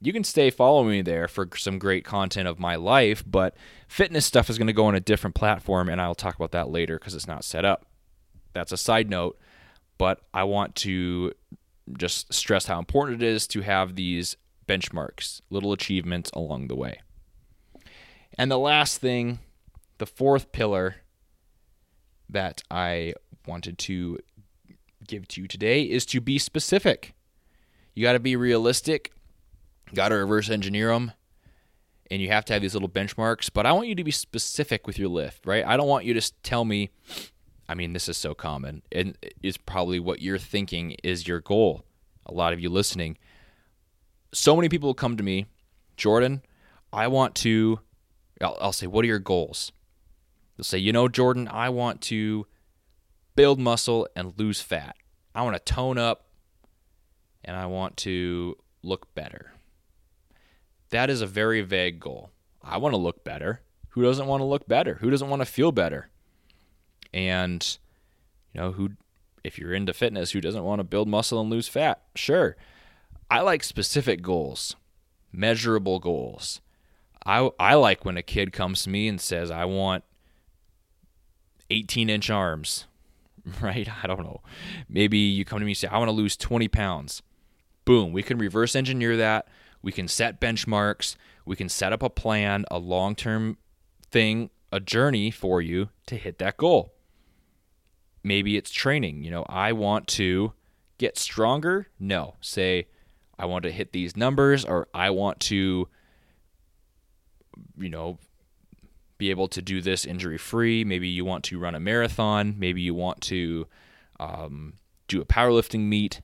You 0.00 0.12
can 0.12 0.22
stay 0.22 0.50
following 0.50 0.90
me 0.90 1.02
there 1.02 1.26
for 1.26 1.48
some 1.56 1.78
great 1.78 2.04
content 2.04 2.46
of 2.46 2.60
my 2.60 2.76
life, 2.76 3.24
but 3.26 3.56
fitness 3.88 4.26
stuff 4.26 4.48
is 4.48 4.58
going 4.58 4.68
to 4.68 4.72
go 4.72 4.86
on 4.86 4.94
a 4.94 5.00
different 5.00 5.34
platform, 5.34 5.88
and 5.88 6.00
I'll 6.00 6.14
talk 6.14 6.36
about 6.36 6.52
that 6.52 6.68
later 6.68 6.98
because 6.98 7.14
it's 7.14 7.26
not 7.26 7.42
set 7.42 7.64
up. 7.64 7.86
That's 8.52 8.70
a 8.70 8.76
side 8.76 9.10
note, 9.10 9.38
but 9.96 10.20
I 10.32 10.44
want 10.44 10.76
to 10.76 11.32
just 11.96 12.32
stress 12.32 12.66
how 12.66 12.78
important 12.78 13.22
it 13.22 13.26
is 13.26 13.46
to 13.48 13.60
have 13.62 13.94
these 13.94 14.36
benchmarks, 14.66 15.40
little 15.50 15.72
achievements 15.72 16.30
along 16.34 16.68
the 16.68 16.76
way. 16.76 17.00
And 18.36 18.50
the 18.50 18.58
last 18.58 18.98
thing, 18.98 19.40
the 19.98 20.06
fourth 20.06 20.52
pillar 20.52 20.96
that 22.28 22.62
I 22.70 23.14
wanted 23.46 23.78
to 23.78 24.18
give 25.06 25.26
to 25.28 25.40
you 25.40 25.48
today 25.48 25.82
is 25.82 26.04
to 26.06 26.20
be 26.20 26.38
specific. 26.38 27.14
You 27.94 28.02
got 28.02 28.12
to 28.12 28.20
be 28.20 28.36
realistic, 28.36 29.12
got 29.94 30.10
to 30.10 30.16
reverse 30.16 30.50
engineer 30.50 30.88
them, 30.88 31.12
and 32.10 32.22
you 32.22 32.28
have 32.28 32.44
to 32.46 32.52
have 32.52 32.62
these 32.62 32.74
little 32.74 32.88
benchmarks. 32.88 33.50
But 33.52 33.66
I 33.66 33.72
want 33.72 33.88
you 33.88 33.94
to 33.94 34.04
be 34.04 34.10
specific 34.10 34.86
with 34.86 34.98
your 34.98 35.08
lift, 35.08 35.46
right? 35.46 35.64
I 35.64 35.76
don't 35.76 35.88
want 35.88 36.04
you 36.04 36.14
to 36.14 36.32
tell 36.42 36.64
me, 36.64 36.90
I 37.68 37.74
mean, 37.74 37.92
this 37.92 38.08
is 38.08 38.16
so 38.16 38.34
common, 38.34 38.82
and 38.90 39.16
it's 39.42 39.58
probably 39.58 40.00
what 40.00 40.22
you're 40.22 40.38
thinking 40.38 40.96
is 41.04 41.28
your 41.28 41.40
goal. 41.40 41.84
A 42.24 42.32
lot 42.32 42.52
of 42.52 42.60
you 42.60 42.70
listening. 42.70 43.18
So 44.32 44.56
many 44.56 44.68
people 44.68 44.94
come 44.94 45.16
to 45.16 45.22
me, 45.22 45.46
Jordan, 45.96 46.42
I 46.92 47.08
want 47.08 47.34
to, 47.36 47.80
I'll, 48.40 48.56
I'll 48.60 48.72
say, 48.72 48.86
what 48.86 49.04
are 49.04 49.08
your 49.08 49.18
goals? 49.18 49.72
They'll 50.56 50.64
say, 50.64 50.78
you 50.78 50.92
know, 50.92 51.08
Jordan, 51.08 51.48
I 51.50 51.68
want 51.68 52.00
to 52.02 52.46
build 53.36 53.60
muscle 53.60 54.08
and 54.16 54.38
lose 54.38 54.60
fat. 54.60 54.96
I 55.34 55.42
want 55.42 55.56
to 55.56 55.72
tone 55.72 55.98
up 55.98 56.26
and 57.44 57.56
I 57.56 57.66
want 57.66 57.96
to 57.98 58.56
look 58.82 59.14
better. 59.14 59.52
That 60.90 61.10
is 61.10 61.20
a 61.20 61.26
very 61.26 61.60
vague 61.60 62.00
goal. 62.00 62.30
I 62.62 62.78
want 62.78 62.94
to 62.94 62.98
look 62.98 63.24
better. 63.24 63.60
Who 63.90 64.02
doesn't 64.02 64.26
want 64.26 64.40
to 64.40 64.44
look 64.44 64.66
better? 64.66 64.94
Who 64.94 65.10
doesn't 65.10 65.28
want 65.28 65.40
to 65.40 65.46
feel 65.46 65.70
better? 65.70 66.10
And 67.12 67.78
you 68.52 68.60
know, 68.60 68.72
who 68.72 68.90
if 69.44 69.58
you're 69.58 69.72
into 69.74 69.92
fitness, 69.92 70.32
who 70.32 70.40
doesn't 70.40 70.64
want 70.64 70.80
to 70.80 70.84
build 70.84 71.08
muscle 71.08 71.40
and 71.40 71.50
lose 71.50 71.68
fat? 71.68 72.02
Sure. 72.14 72.56
I 73.30 73.40
like 73.40 73.62
specific 73.62 74.22
goals, 74.22 74.76
measurable 75.32 75.98
goals. 75.98 76.60
I 77.26 77.50
I 77.58 77.74
like 77.74 78.04
when 78.04 78.16
a 78.16 78.22
kid 78.22 78.52
comes 78.52 78.82
to 78.82 78.90
me 78.90 79.08
and 79.08 79.20
says, 79.20 79.50
"I 79.50 79.64
want 79.64 80.04
18 81.70 82.08
inch 82.08 82.30
arms, 82.30 82.86
right? 83.60 83.88
I 84.02 84.06
don't 84.06 84.22
know. 84.22 84.40
Maybe 84.88 85.18
you 85.18 85.44
come 85.44 85.58
to 85.58 85.64
me 85.64 85.72
and 85.72 85.76
say, 85.76 85.88
I 85.88 85.98
want 85.98 86.08
to 86.08 86.12
lose 86.12 86.36
20 86.36 86.68
pounds. 86.68 87.22
Boom, 87.84 88.12
we 88.12 88.22
can 88.22 88.38
reverse 88.38 88.76
engineer 88.76 89.16
that. 89.16 89.48
We 89.82 89.92
can 89.92 90.08
set 90.08 90.40
benchmarks. 90.40 91.16
We 91.46 91.56
can 91.56 91.68
set 91.68 91.92
up 91.92 92.02
a 92.02 92.10
plan, 92.10 92.64
a 92.70 92.78
long 92.78 93.14
term 93.14 93.56
thing, 94.10 94.50
a 94.70 94.80
journey 94.80 95.30
for 95.30 95.62
you 95.62 95.88
to 96.06 96.16
hit 96.16 96.38
that 96.38 96.56
goal. 96.56 96.92
Maybe 98.22 98.56
it's 98.56 98.70
training. 98.70 99.24
You 99.24 99.30
know, 99.30 99.46
I 99.48 99.72
want 99.72 100.06
to 100.08 100.52
get 100.98 101.18
stronger. 101.18 101.88
No, 101.98 102.34
say, 102.40 102.88
I 103.38 103.46
want 103.46 103.62
to 103.64 103.70
hit 103.70 103.92
these 103.92 104.16
numbers 104.16 104.64
or 104.64 104.88
I 104.92 105.10
want 105.10 105.40
to, 105.40 105.88
you 107.78 107.88
know, 107.88 108.18
be 109.16 109.30
able 109.30 109.48
to 109.48 109.62
do 109.62 109.80
this 109.80 110.04
injury 110.04 110.38
free. 110.38 110.84
Maybe 110.84 111.08
you 111.08 111.24
want 111.24 111.44
to 111.44 111.58
run 111.58 111.74
a 111.74 111.80
marathon. 111.80 112.54
Maybe 112.58 112.80
you 112.80 112.94
want 112.94 113.20
to 113.22 113.66
um, 114.20 114.74
do 115.08 115.20
a 115.20 115.24
powerlifting 115.24 115.80
meet, 115.80 116.20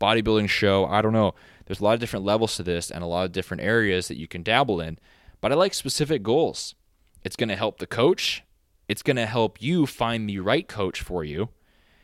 bodybuilding 0.00 0.48
show. 0.48 0.86
I 0.86 1.02
don't 1.02 1.12
know. 1.12 1.34
There's 1.66 1.80
a 1.80 1.84
lot 1.84 1.94
of 1.94 2.00
different 2.00 2.24
levels 2.24 2.56
to 2.56 2.62
this 2.62 2.90
and 2.90 3.02
a 3.02 3.06
lot 3.06 3.24
of 3.24 3.32
different 3.32 3.62
areas 3.62 4.08
that 4.08 4.18
you 4.18 4.28
can 4.28 4.42
dabble 4.42 4.80
in. 4.80 4.98
But 5.40 5.52
I 5.52 5.54
like 5.54 5.74
specific 5.74 6.22
goals. 6.22 6.74
It's 7.22 7.36
going 7.36 7.48
to 7.48 7.56
help 7.56 7.78
the 7.78 7.86
coach. 7.86 8.42
It's 8.88 9.02
going 9.02 9.16
to 9.16 9.26
help 9.26 9.62
you 9.62 9.86
find 9.86 10.28
the 10.28 10.40
right 10.40 10.66
coach 10.68 11.00
for 11.00 11.24
you. 11.24 11.48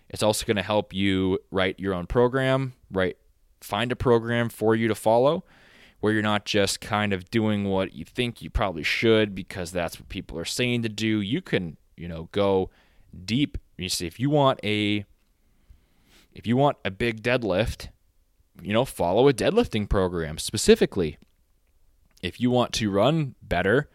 It's 0.09 0.23
also 0.23 0.47
going 0.47 0.57
to 0.57 0.63
help 0.63 0.93
you 0.93 1.39
write 1.51 1.79
your 1.79 1.95
own 1.95 2.07
program, 2.07 2.75
right? 2.91 3.17
Find 3.61 3.93
a 3.93 3.97
program 3.97 4.49
for 4.49 4.75
you 4.75 4.89
to 4.89 4.95
follow 4.95 5.45
where 6.01 6.13
you're 6.13 6.23
not 6.23 6.47
just 6.47 6.81
kind 6.81 7.13
of 7.13 7.31
doing 7.31 7.65
what 7.65 7.93
you 7.93 8.05
think 8.05 8.41
you 8.41 8.49
probably 8.49 8.83
should 8.83 9.35
because 9.35 9.71
that's 9.71 10.01
what 10.01 10.09
people 10.09 10.39
are 10.39 10.45
saying 10.47 10.83
to 10.83 10.89
do. 10.89 11.21
You 11.21 11.43
can, 11.43 11.77
you 11.97 12.09
know, 12.09 12.29
go 12.33 12.71
deep. 13.25 13.59
You 13.77 13.89
see, 13.89 14.07
if 14.07 14.19
you 14.19 14.31
want 14.31 14.61
a 14.65 15.05
If 16.33 16.47
you 16.47 16.57
want 16.57 16.79
a 16.85 16.91
big 16.91 17.23
deadlift, 17.23 17.89
you 18.63 18.73
know, 18.73 18.85
follow 18.85 19.29
a 19.29 19.33
deadlifting 19.33 19.89
program 19.89 20.39
specifically. 20.39 21.19
If 22.23 22.41
you 22.41 22.51
want 22.51 22.73
to 22.75 22.91
run 22.91 23.35
better, 23.43 23.91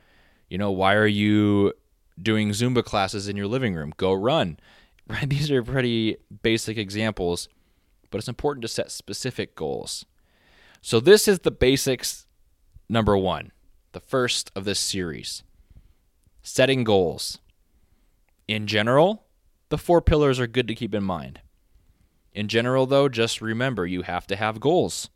you 0.50 0.58
know, 0.58 0.72
why 0.72 0.96
are 0.96 1.08
you 1.08 1.74
doing 2.22 2.50
Zumba 2.50 2.84
classes 2.84 3.28
in 3.28 3.36
your 3.36 3.48
living 3.48 3.74
room? 3.76 3.94
Go 3.98 4.14
run. 4.14 4.58
Right? 5.08 5.30
These 5.30 5.52
are 5.52 5.62
pretty 5.62 6.18
basic 6.42 6.80
examples, 6.80 7.48
but 8.10 8.18
it's 8.18 8.28
important 8.28 8.64
to 8.64 8.68
set 8.68 8.90
specific 8.90 9.54
goals. 9.54 10.04
So 10.82 11.00
this 11.00 11.28
is 11.28 11.42
the 11.42 11.52
basics 11.52 12.26
number 12.90 13.16
1, 13.16 13.52
the 13.92 14.00
first 14.00 14.52
of 14.56 14.66
this 14.66 14.80
series. 14.80 15.44
Setting 16.42 16.84
goals. 16.84 17.38
In 18.48 18.66
general, 18.66 19.26
the 19.70 19.78
four 19.78 20.02
pillars 20.02 20.40
are 20.40 20.48
good 20.48 20.68
to 20.68 20.76
keep 20.76 20.94
in 20.94 21.04
mind. 21.04 21.42
In 22.34 22.48
general, 22.48 22.86
though, 22.86 23.10
just 23.10 23.42
remember 23.42 23.86
you 23.86 24.04
have 24.04 24.28
to 24.28 24.36
have 24.36 24.60
goals 24.60 25.10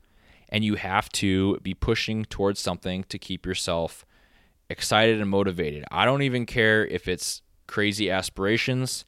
and 0.48 0.64
you 0.64 0.76
have 0.76 1.10
to 1.10 1.58
be 1.60 1.74
pushing 1.74 2.26
towards 2.26 2.60
something 2.60 3.04
to 3.06 3.20
keep 3.20 3.46
yourself 3.46 4.06
excited 4.70 5.20
and 5.20 5.30
motivated. 5.30 5.84
I 5.92 6.06
don't 6.06 6.22
even 6.22 6.46
care 6.46 6.86
if 6.86 7.08
it's 7.08 7.42
crazy 7.68 8.10
aspirations. 8.10 9.06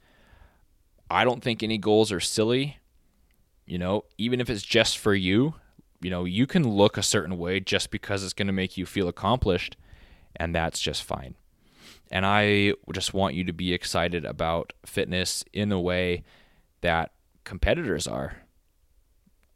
I 1.10 1.24
don't 1.24 1.44
think 1.44 1.62
any 1.62 1.78
goals 1.78 2.12
are 2.12 2.20
silly. 2.20 2.78
You 3.66 3.78
know, 3.78 4.06
even 4.18 4.42
if 4.42 4.50
it's 4.50 4.64
just 4.64 4.98
for 4.98 5.14
you, 5.14 5.56
you 6.02 6.10
know, 6.10 6.26
you 6.26 6.48
can 6.48 6.68
look 6.68 6.98
a 6.98 7.04
certain 7.04 7.38
way 7.38 7.60
just 7.60 7.92
because 7.92 8.24
it's 8.24 8.34
going 8.34 8.48
to 8.48 8.54
make 8.54 8.76
you 8.76 8.86
feel 8.86 9.08
accomplished, 9.08 9.78
and 10.36 10.54
that's 10.54 10.80
just 10.80 11.04
fine. 11.04 11.36
And 12.12 12.26
I 12.26 12.74
just 12.94 13.14
want 13.14 13.36
you 13.36 13.44
to 13.46 13.54
be 13.54 13.74
excited 13.74 14.26
about 14.26 14.74
fitness 14.86 15.46
in 15.54 15.70
the 15.70 15.80
way 15.80 16.24
that 16.82 17.12
competitors 17.44 18.08
are. 18.08 18.38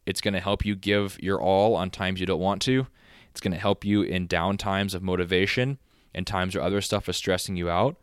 It's 0.06 0.22
going 0.22 0.36
to 0.36 0.40
help 0.40 0.64
you 0.64 0.76
give 0.76 1.18
your 1.22 1.42
all 1.42 1.76
on 1.76 1.90
times 1.90 2.20
you 2.20 2.26
don't 2.26 2.40
want 2.40 2.62
to. 2.64 2.88
It's 3.32 3.42
going 3.42 3.54
to 3.54 3.60
help 3.60 3.84
you 3.84 4.04
in 4.04 4.28
down 4.28 4.58
times 4.58 4.94
of 4.94 5.02
motivation 5.02 5.80
and 6.16 6.26
times 6.26 6.56
where 6.56 6.64
other 6.64 6.82
stuff 6.82 7.08
is 7.08 7.18
stressing 7.18 7.56
you 7.56 7.70
out. 7.70 7.98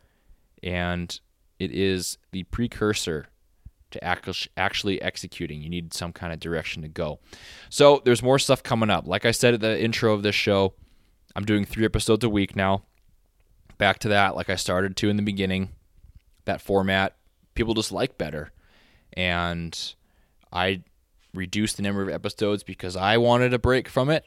And 0.61 1.19
it 1.59 1.71
is 1.71 2.17
the 2.31 2.43
precursor 2.43 3.27
to 3.91 4.03
actually 4.57 5.01
executing. 5.01 5.61
You 5.61 5.69
need 5.69 5.93
some 5.93 6.13
kind 6.13 6.31
of 6.31 6.39
direction 6.39 6.81
to 6.83 6.87
go. 6.87 7.19
So 7.69 8.01
there's 8.05 8.23
more 8.23 8.39
stuff 8.39 8.63
coming 8.63 8.89
up. 8.89 9.05
Like 9.07 9.25
I 9.25 9.31
said 9.31 9.55
at 9.55 9.59
the 9.59 9.81
intro 9.81 10.13
of 10.13 10.23
this 10.23 10.35
show, 10.35 10.73
I'm 11.35 11.43
doing 11.43 11.65
three 11.65 11.85
episodes 11.85 12.23
a 12.23 12.29
week 12.29 12.55
now. 12.55 12.83
Back 13.77 13.99
to 13.99 14.09
that, 14.09 14.35
like 14.35 14.49
I 14.49 14.55
started 14.55 14.95
to 14.97 15.09
in 15.09 15.17
the 15.17 15.23
beginning, 15.23 15.69
that 16.45 16.61
format 16.61 17.15
people 17.55 17.73
just 17.73 17.91
like 17.91 18.17
better. 18.17 18.51
And 19.13 19.77
I 20.51 20.83
reduced 21.33 21.77
the 21.77 21.83
number 21.83 22.03
of 22.03 22.09
episodes 22.09 22.63
because 22.63 22.95
I 22.95 23.17
wanted 23.17 23.53
a 23.53 23.59
break 23.59 23.89
from 23.89 24.09
it. 24.09 24.25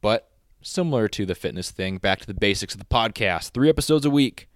But 0.00 0.28
similar 0.64 1.08
to 1.08 1.26
the 1.26 1.34
fitness 1.34 1.70
thing, 1.70 1.98
back 1.98 2.20
to 2.20 2.26
the 2.26 2.34
basics 2.34 2.74
of 2.74 2.80
the 2.80 2.86
podcast 2.86 3.50
three 3.50 3.68
episodes 3.68 4.04
a 4.04 4.10
week. 4.10 4.48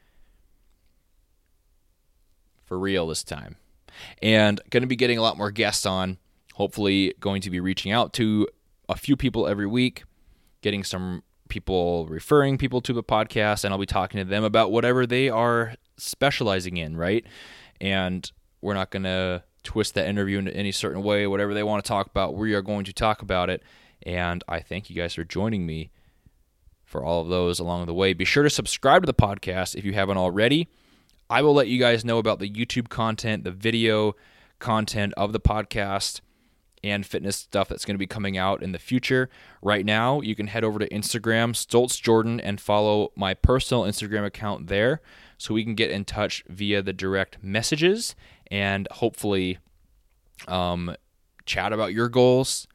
For 2.65 2.79
real 2.79 3.07
this 3.07 3.23
time. 3.23 3.57
And 4.21 4.61
going 4.71 4.83
to 4.83 4.87
be 4.87 4.97
getting 4.97 5.19
a 5.19 5.23
lot 5.23 5.39
more 5.39 5.51
guests 5.51 5.87
on. 5.87 6.19
Hopefully, 6.55 7.15
going 7.21 7.41
to 7.43 7.51
be 7.51 7.61
reaching 7.61 7.93
out 7.93 8.13
to 8.15 8.49
a 8.89 8.97
few 8.97 9.17
people 9.17 9.47
every 9.47 9.67
week, 9.67 10.05
getting 10.61 10.83
some 10.83 11.23
people 11.49 12.07
referring 12.07 12.59
people 12.59 12.81
to 12.83 12.93
the 12.93 13.03
podcast, 13.03 13.65
and 13.65 13.73
I'll 13.73 13.79
be 13.79 13.87
talking 13.87 14.19
to 14.19 14.25
them 14.25 14.45
about 14.45 14.73
whatever 14.73 15.07
they 15.07 15.29
are 15.29 15.75
specializing 15.97 16.77
in, 16.77 16.97
right? 16.97 17.25
And 17.81 18.31
we're 18.61 18.75
not 18.75 18.91
going 18.91 19.05
to 19.05 19.45
twist 19.63 19.95
that 19.95 20.09
interview 20.09 20.39
in 20.39 20.49
any 20.49 20.73
certain 20.73 21.03
way. 21.03 21.27
Whatever 21.27 21.55
they 21.55 21.63
want 21.63 21.85
to 21.85 21.89
talk 21.89 22.07
about, 22.07 22.35
we 22.35 22.55
are 22.55 22.63
going 22.63 22.85
to 22.87 22.93
talk 22.93 23.23
about 23.23 23.51
it. 23.51 23.63
And 24.09 24.43
I 24.49 24.61
thank 24.61 24.89
you 24.89 24.97
guys 24.97 25.13
for 25.13 25.23
joining 25.23 25.67
me 25.67 25.91
for 26.87 27.05
all 27.05 27.21
of 27.21 27.29
those 27.29 27.59
along 27.59 27.85
the 27.85 27.93
way. 27.93 28.15
Be 28.15 28.25
sure 28.25 28.43
to 28.43 28.49
subscribe 28.49 29.03
to 29.03 29.07
the 29.07 29.13
podcast 29.13 29.75
if 29.77 29.85
you 29.85 29.93
haven't 29.93 30.17
already. 30.17 30.67
I 31.29 31.43
will 31.43 31.53
let 31.53 31.69
you 31.69 31.79
guys 31.79 32.07
know 32.07 32.17
about 32.17 32.39
the 32.39 32.49
YouTube 32.49 32.89
content, 32.89 33.45
the 33.45 33.51
video 33.51 34.17
content 34.61 35.13
of 35.19 35.35
the 35.35 35.41
podcast, 35.41 36.23
and 36.83 37.05
fitness 37.05 37.37
stuff 37.37 37.69
that's 37.69 37.85
going 37.85 37.97
to 37.97 37.99
be 37.99 38.07
coming 38.07 38.39
out 38.39 38.63
in 38.63 38.73
the 38.73 38.79
future. 38.79 39.29
Right 39.61 39.85
now, 39.85 40.23
you 40.23 40.35
can 40.35 40.47
head 40.47 40.65
over 40.65 40.79
to 40.79 40.89
Instagram, 40.89 41.53
Stoltz 41.53 42.01
Jordan, 42.01 42.41
and 42.41 42.59
follow 42.59 43.13
my 43.15 43.35
personal 43.35 43.83
Instagram 43.83 44.25
account 44.25 44.69
there 44.69 45.03
so 45.37 45.53
we 45.53 45.65
can 45.65 45.75
get 45.75 45.91
in 45.91 46.07
touch 46.07 46.43
via 46.49 46.81
the 46.81 46.95
direct 46.95 47.37
messages 47.43 48.15
and 48.51 48.89
hopefully 48.91 49.59
um, 50.47 50.97
chat 51.45 51.75
about 51.75 51.93
your 51.93 52.09
goals, 52.09 52.67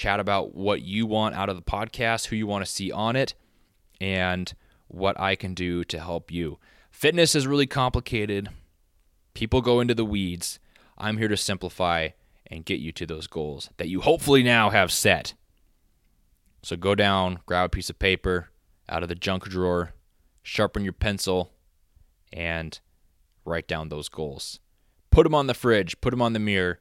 chat 0.00 0.18
about 0.18 0.54
what 0.54 0.80
you 0.80 1.04
want 1.04 1.34
out 1.34 1.50
of 1.50 1.56
the 1.56 1.62
podcast, 1.62 2.26
who 2.26 2.36
you 2.36 2.46
want 2.46 2.64
to 2.64 2.70
see 2.70 2.90
on 2.90 3.16
it, 3.16 3.34
and 4.00 4.54
what 4.88 5.20
I 5.20 5.36
can 5.36 5.52
do 5.52 5.84
to 5.84 6.00
help 6.00 6.30
you. 6.30 6.58
Fitness 6.90 7.34
is 7.34 7.46
really 7.46 7.66
complicated. 7.66 8.48
People 9.34 9.60
go 9.60 9.78
into 9.78 9.94
the 9.94 10.04
weeds. 10.04 10.58
I'm 10.96 11.18
here 11.18 11.28
to 11.28 11.36
simplify 11.36 12.08
and 12.46 12.64
get 12.64 12.80
you 12.80 12.92
to 12.92 13.04
those 13.04 13.26
goals 13.26 13.68
that 13.76 13.88
you 13.88 14.00
hopefully 14.00 14.42
now 14.42 14.70
have 14.70 14.90
set. 14.90 15.34
So 16.62 16.76
go 16.76 16.94
down, 16.94 17.40
grab 17.44 17.66
a 17.66 17.68
piece 17.68 17.90
of 17.90 17.98
paper 17.98 18.48
out 18.88 19.02
of 19.02 19.10
the 19.10 19.14
junk 19.14 19.44
drawer, 19.44 19.92
sharpen 20.42 20.82
your 20.82 20.94
pencil, 20.94 21.52
and 22.32 22.80
write 23.44 23.68
down 23.68 23.90
those 23.90 24.08
goals. 24.08 24.60
Put 25.10 25.24
them 25.24 25.34
on 25.34 25.46
the 25.46 25.54
fridge, 25.54 26.00
put 26.00 26.10
them 26.10 26.22
on 26.22 26.32
the 26.32 26.38
mirror, 26.38 26.80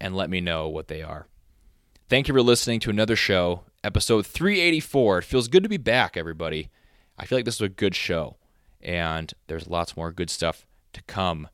and 0.00 0.16
let 0.16 0.30
me 0.30 0.40
know 0.40 0.68
what 0.68 0.88
they 0.88 1.02
are. 1.02 1.28
Thank 2.08 2.28
you 2.28 2.34
for 2.34 2.42
listening 2.42 2.78
to 2.80 2.90
another 2.90 3.16
show, 3.16 3.64
episode 3.82 4.26
384. 4.26 5.18
It 5.18 5.24
feels 5.24 5.48
good 5.48 5.64
to 5.64 5.68
be 5.68 5.76
back, 5.76 6.16
everybody. 6.16 6.70
I 7.18 7.26
feel 7.26 7.38
like 7.38 7.44
this 7.44 7.56
is 7.56 7.62
a 7.62 7.68
good 7.68 7.96
show, 7.96 8.36
and 8.80 9.34
there's 9.48 9.66
lots 9.66 9.96
more 9.96 10.12
good 10.12 10.30
stuff 10.30 10.64
to 10.92 11.02
come. 11.02 11.48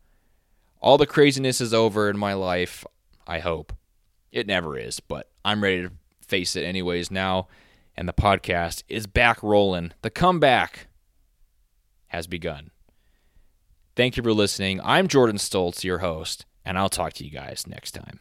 All 0.78 0.98
the 0.98 1.06
craziness 1.06 1.62
is 1.62 1.72
over 1.72 2.10
in 2.10 2.18
my 2.18 2.34
life, 2.34 2.84
I 3.26 3.38
hope. 3.38 3.72
It 4.30 4.46
never 4.46 4.76
is, 4.76 5.00
but 5.00 5.30
I'm 5.42 5.62
ready 5.62 5.84
to 5.84 5.92
face 6.20 6.54
it 6.54 6.64
anyways 6.64 7.10
now, 7.10 7.48
and 7.96 8.06
the 8.06 8.12
podcast 8.12 8.82
is 8.90 9.06
back 9.06 9.42
rolling. 9.42 9.92
The 10.02 10.10
comeback 10.10 10.88
has 12.08 12.26
begun. 12.26 12.72
Thank 13.96 14.18
you 14.18 14.22
for 14.22 14.34
listening. 14.34 14.82
I'm 14.84 15.08
Jordan 15.08 15.38
Stoltz, 15.38 15.82
your 15.82 16.00
host, 16.00 16.44
and 16.62 16.76
I'll 16.76 16.90
talk 16.90 17.14
to 17.14 17.24
you 17.24 17.30
guys 17.30 17.66
next 17.66 17.92
time. 17.92 18.20